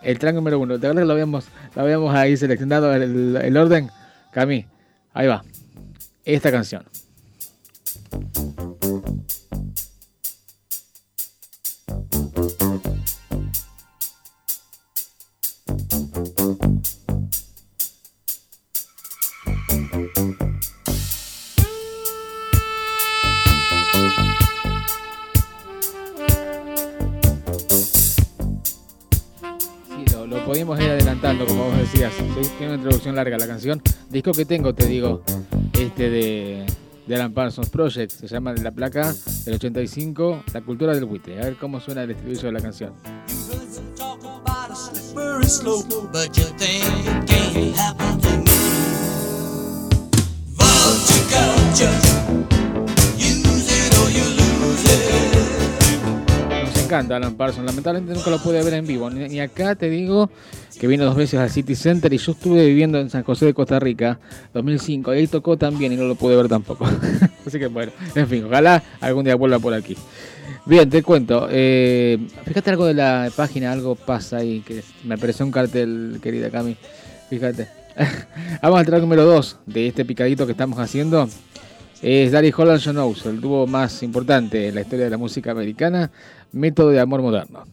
[0.00, 0.80] El track número uno.
[0.80, 3.90] ¿Te acuerdas que lo habíamos, lo habíamos ahí seleccionado el, el orden?
[4.30, 4.64] Cami,
[5.12, 5.44] ahí va.
[6.24, 6.82] Esta canción.
[32.16, 32.50] ¿Sí?
[32.58, 33.82] Tiene una introducción larga la canción.
[34.10, 35.22] Disco que tengo, te digo,
[35.72, 36.66] este de,
[37.06, 39.14] de Alan Parsons Project, se llama La Placa
[39.44, 41.40] del 85, La Cultura del Buitre.
[41.40, 42.92] A ver cómo suena el estribillo de la canción.
[54.84, 55.31] you
[56.92, 57.64] encanta Alan Parsons.
[57.64, 59.08] Lamentablemente nunca lo pude ver en vivo.
[59.08, 60.28] Ni, acá te digo
[60.78, 63.54] que vino dos veces al City Center y yo estuve viviendo en San José de
[63.54, 64.18] Costa Rica
[64.52, 65.10] 2005.
[65.12, 66.86] Ahí tocó también y no lo pude ver tampoco.
[67.46, 69.96] Así que bueno, en fin, ojalá algún día vuelva por aquí.
[70.66, 71.48] Bien, te cuento.
[71.50, 76.50] eh, fíjate algo de la página, algo pasa ahí, que me apareció un cartel, querida
[76.50, 76.76] Cami.
[77.30, 77.68] Fíjate.
[78.62, 81.28] Vamos al track número 2 de este picadito que estamos haciendo.
[82.02, 85.52] Es Daddy Holland John Oates, el dúo más importante en la historia de la música
[85.52, 86.10] americana,
[86.50, 87.64] Método de Amor Moderno.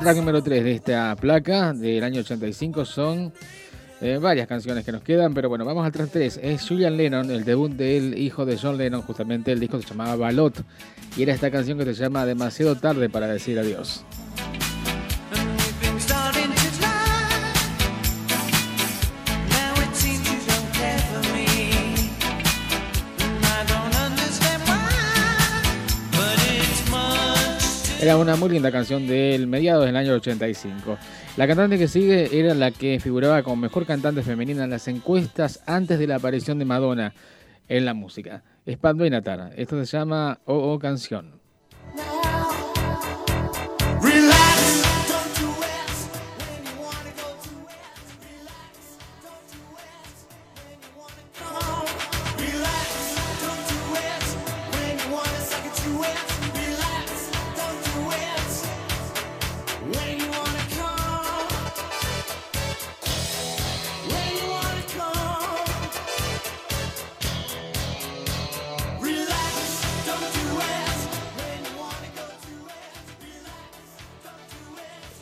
[0.00, 2.86] Al track número 3 de esta placa del año 85.
[2.86, 3.30] Son
[4.00, 6.40] eh, varias canciones que nos quedan, pero bueno, vamos al track 3.
[6.42, 9.02] Es Julian Lennon, el debut del hijo de John Lennon.
[9.02, 10.64] Justamente el disco se llamaba Balot
[11.18, 14.02] y era esta canción que se llama Demasiado tarde para decir adiós.
[28.00, 30.96] Era una muy linda canción del mediados del año 85.
[31.36, 35.62] La cantante que sigue era la que figuraba como mejor cantante femenina en las encuestas
[35.66, 37.12] antes de la aparición de Madonna
[37.68, 38.42] en la música.
[38.64, 39.52] Es Pat Benatar.
[39.54, 41.40] Esto se llama O O Canción.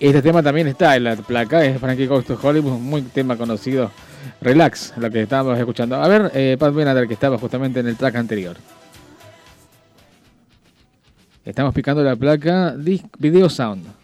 [0.00, 3.90] Este tema también está en la placa, es Frankie Goes Hollywood, muy tema conocido.
[4.40, 5.96] Relax, lo que estábamos escuchando.
[5.96, 8.56] A ver, eh, Pat Benatar, que estaba justamente en el track anterior.
[11.44, 13.97] Estamos picando la placa Disc Video Sound.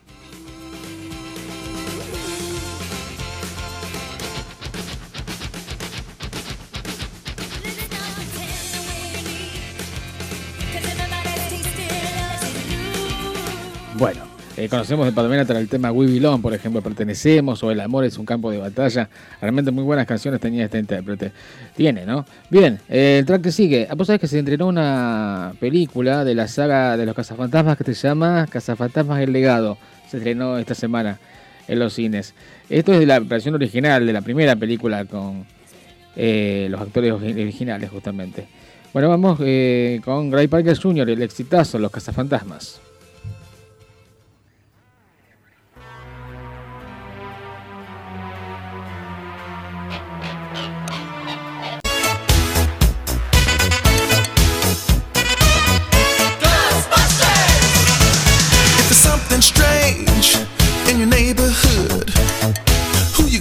[14.74, 18.18] Conocemos de Pat Benatar el tema We Belong, por ejemplo, Pertenecemos o El amor es
[18.18, 19.08] un campo de batalla.
[19.40, 21.30] Realmente muy buenas canciones tenía este intérprete.
[21.76, 22.26] Tiene, ¿no?
[22.50, 23.86] Bien, eh, el track que sigue.
[23.88, 27.84] Ah, Vos sabés que se entrenó una película de la saga de los cazafantasmas que
[27.94, 29.78] se llama Cazafantasmas El Legado.
[30.10, 31.20] Se estrenó esta semana
[31.68, 32.34] en los cines.
[32.68, 35.44] Esto es de la versión original de la primera película con
[36.16, 38.48] eh, los actores originales, justamente.
[38.92, 42.80] Bueno, vamos eh, con Gray Parker Jr., el exitazo, Los Cazafantasmas.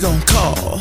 [0.03, 0.79] Gonna call?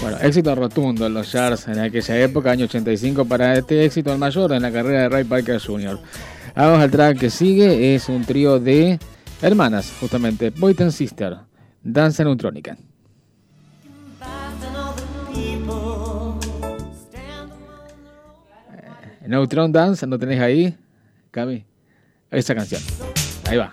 [0.00, 4.18] Bueno, éxito rotundo en los charts en aquella época, año 85, para este éxito el
[4.18, 5.98] mayor en la carrera de Ray Parker Jr.
[6.54, 8.98] Vamos al track que sigue, es un trío de
[9.42, 11.36] hermanas, justamente, Boyd and Sister,
[11.82, 12.76] Danza Neutrónica.
[19.26, 20.74] Neutron Dance, ¿no tenés ahí?
[21.30, 21.66] Cami.
[22.30, 22.80] Esa canción.
[23.46, 23.70] Ahí va.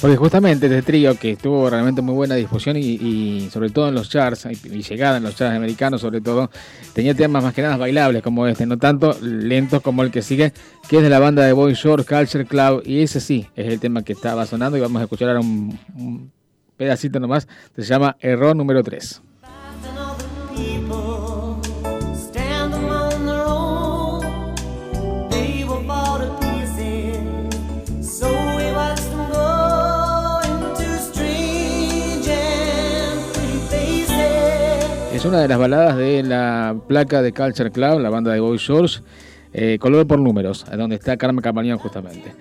[0.00, 3.94] Porque justamente este trío que estuvo realmente muy buena difusión y, y sobre todo en
[3.94, 6.50] los charts y, llegada en los charts americanos sobre todo,
[6.94, 10.54] tenía temas más que nada bailables como este, no tanto lentos como el que sigue,
[10.88, 13.78] que es de la banda de Boy Short Culture Club y ese sí es el
[13.78, 16.32] tema que estaba sonando y vamos a escuchar ahora un, un
[16.78, 17.46] pedacito nomás,
[17.76, 19.20] se llama Error número 3.
[35.20, 38.58] Es una de las baladas de la placa de Culture Club, la banda de Boy
[38.58, 39.00] George,
[39.52, 42.32] eh, Color por Números, donde está Carmen Campañón justamente.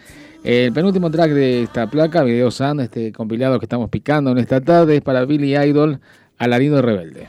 [0.45, 4.61] El penúltimo track de esta placa, Video Sound, este compilado que estamos picando en esta
[4.61, 5.99] tarde, es para Billy Idol,
[6.37, 7.27] Alarido Rebelde.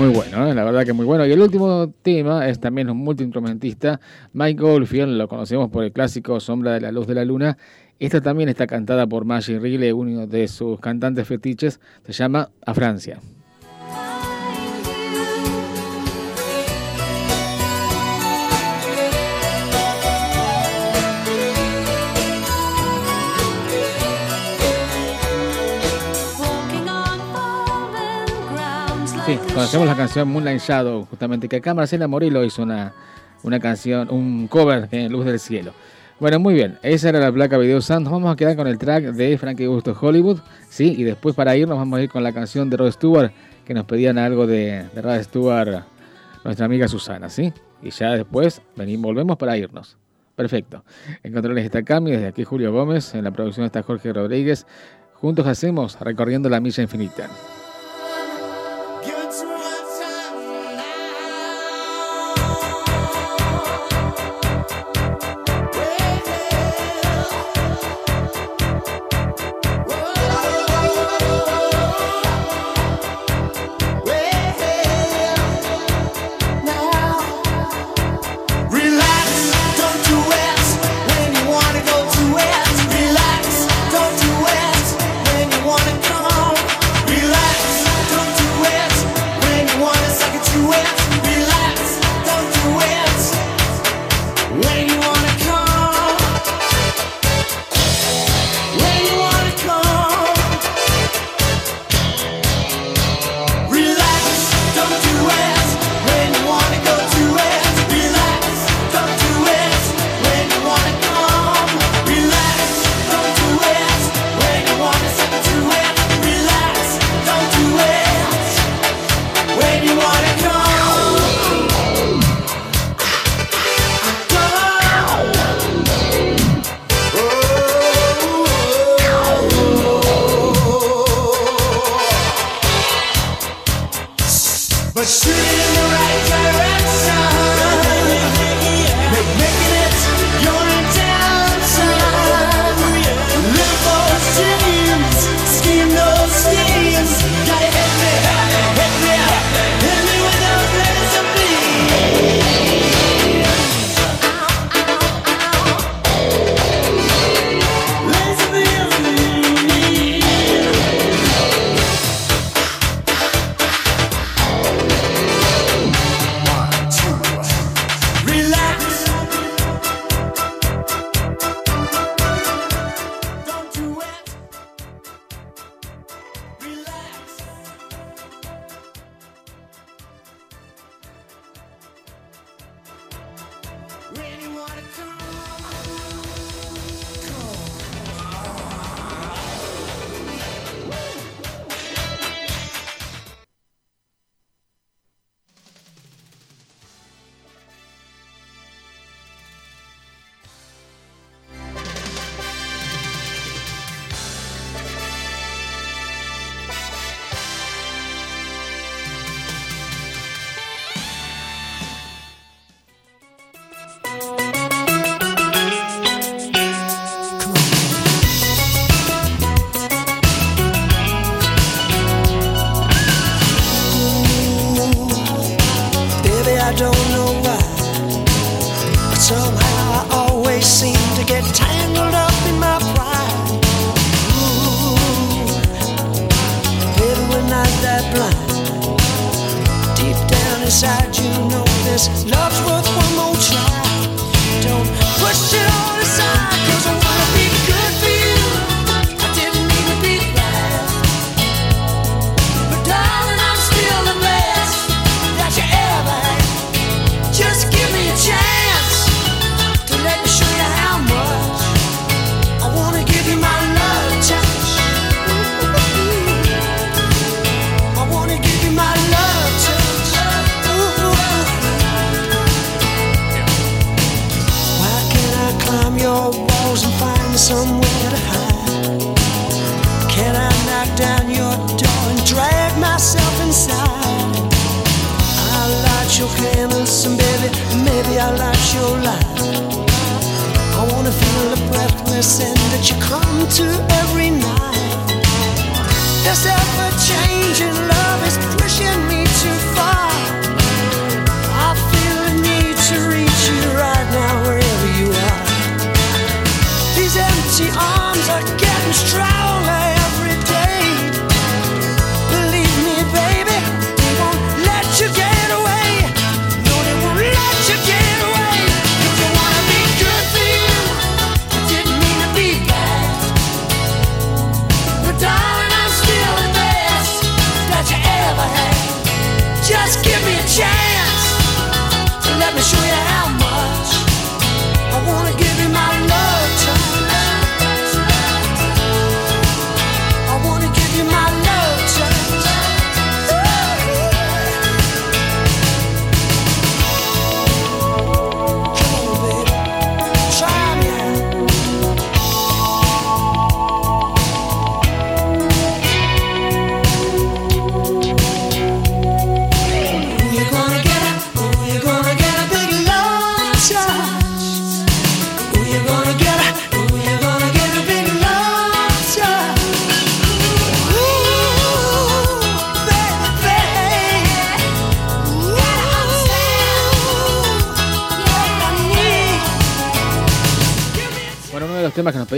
[0.00, 0.54] Muy bueno, ¿eh?
[0.54, 1.26] la verdad que muy bueno.
[1.26, 4.00] Y el último tema es también un multiinstrumentista,
[4.32, 7.58] Mike Oldfield, lo conocemos por el clásico Sombra de la Luz de la Luna.
[7.98, 12.72] Esta también está cantada por Maggie Riley, uno de sus cantantes fetiches, se llama A
[12.72, 13.20] Francia.
[29.38, 32.92] Conocemos la canción Moonlight Shadow, justamente, que acá Marcela Morillo hizo una,
[33.42, 35.72] una canción, un cover de Luz del Cielo.
[36.18, 38.04] Bueno, muy bien, esa era la placa Video Sound.
[38.04, 40.94] Nos vamos a quedar con el track de Frankie Gusto Hollywood, ¿sí?
[40.96, 43.30] Y después para irnos vamos a ir con la canción de Rod Stewart,
[43.64, 45.84] que nos pedían algo de, de Rod Stewart,
[46.44, 47.52] nuestra amiga Susana, ¿sí?
[47.82, 49.96] Y ya después venimos, volvemos para irnos.
[50.34, 50.84] Perfecto.
[51.22, 54.66] En controles está Cami, desde aquí Julio Gómez, en la producción está Jorge Rodríguez.
[55.14, 57.28] Juntos hacemos Recorriendo la Milla Infinita.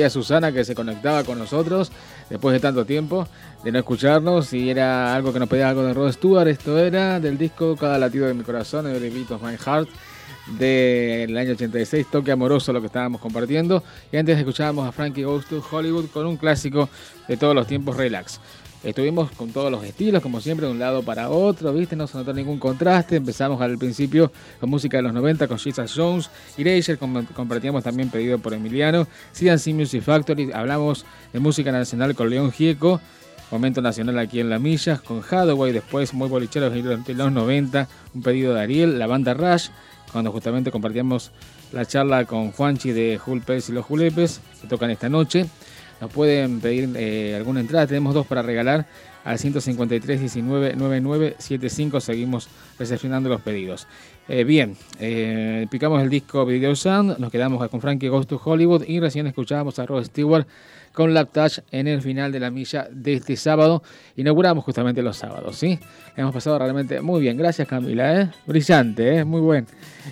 [0.03, 1.93] Pedía Susana, que se conectaba con nosotros
[2.29, 3.29] después de tanto tiempo
[3.63, 6.49] de no escucharnos, y era algo que nos pedía algo de Rod Stewart.
[6.49, 9.89] Esto era del disco Cada latido de mi corazón, Every Beat My Heart,
[10.59, 13.85] del año 86, Toque Amoroso, lo que estábamos compartiendo.
[14.11, 16.89] Y antes escuchábamos a Frankie Goes to Hollywood con un clásico
[17.29, 18.41] de todos los tiempos, Relax.
[18.85, 21.95] Estuvimos con todos los estilos, como siempre, de un lado para otro, ¿viste?
[21.95, 23.15] No se notó ningún contraste.
[23.17, 28.11] Empezamos al principio con música de los 90 con Jesus Jones, Erasure, com- compartíamos también
[28.11, 33.01] pedido por Emiliano, CNC Music Factory, hablamos de música nacional con León Gieco,
[33.53, 38.23] momento nacional aquí en La Milla, con Hathaway, después muy bolicheros durante los 90, un
[38.23, 39.69] pedido de Ariel, la banda Rush,
[40.11, 41.31] cuando justamente compartíamos
[41.71, 45.47] la charla con Juanchi de Julpes y los Julepes, que tocan esta noche.
[46.03, 48.87] Nos pueden pedir eh, alguna entrada, tenemos dos para regalar
[49.23, 52.01] al 153 19 99 75.
[52.01, 53.87] Seguimos recepcionando los pedidos.
[54.29, 58.83] Eh, bien, eh, picamos el disco Video Sound, nos quedamos con Frankie Goes to Hollywood
[58.85, 60.49] y recién escuchábamos a Rod Stewart
[60.93, 63.85] con Lap Touch en el final de la milla de este sábado.
[64.17, 65.79] Inauguramos justamente los sábados, ¿sí?
[66.17, 67.37] Hemos pasado realmente muy bien.
[67.37, 68.35] Gracias, Camila.
[68.45, 69.25] Brillante, ¿eh?
[69.25, 69.69] Muy buen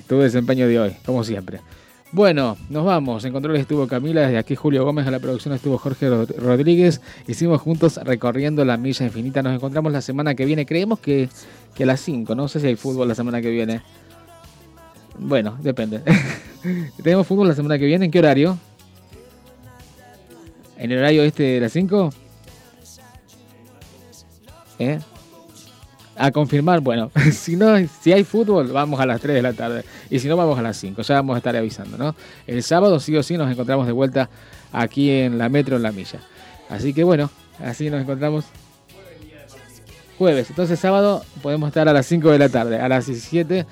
[0.08, 1.58] tu desempeño de hoy, como siempre.
[2.12, 3.24] Bueno, nos vamos.
[3.24, 7.00] En controles estuvo Camila, desde aquí Julio Gómez, a la producción estuvo Jorge Rod- Rodríguez.
[7.28, 9.42] Hicimos juntos recorriendo la milla infinita.
[9.42, 10.66] Nos encontramos la semana que viene.
[10.66, 11.28] Creemos que,
[11.74, 12.34] que a las 5.
[12.34, 13.82] No sé si hay fútbol la semana que viene.
[15.18, 16.02] Bueno, depende.
[17.02, 18.06] ¿Tenemos fútbol la semana que viene?
[18.06, 18.58] ¿En qué horario?
[20.78, 22.10] ¿En el horario este de las 5?
[24.80, 24.98] ¿Eh?
[26.22, 29.86] A confirmar, bueno, si no, si hay fútbol, vamos a las 3 de la tarde.
[30.10, 31.00] Y si no, vamos a las 5.
[31.00, 32.14] Ya vamos a estar avisando, ¿no?
[32.46, 34.28] El sábado sí o sí nos encontramos de vuelta
[34.70, 36.20] aquí en la metro en la milla.
[36.68, 37.30] Así que bueno,
[37.64, 38.44] así nos encontramos.
[40.18, 40.50] Jueves.
[40.50, 42.78] Entonces sábado podemos estar a las 5 de la tarde.
[42.78, 43.64] A las 17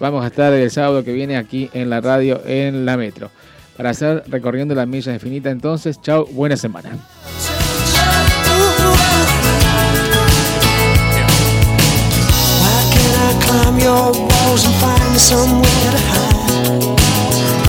[0.00, 3.30] vamos a estar el sábado que viene aquí en la radio en la metro.
[3.76, 5.50] Para hacer recorriendo la milla infinita.
[5.50, 6.98] Entonces, chao, buena semana.
[13.28, 16.25] I climb your walls and find somewhere to hide?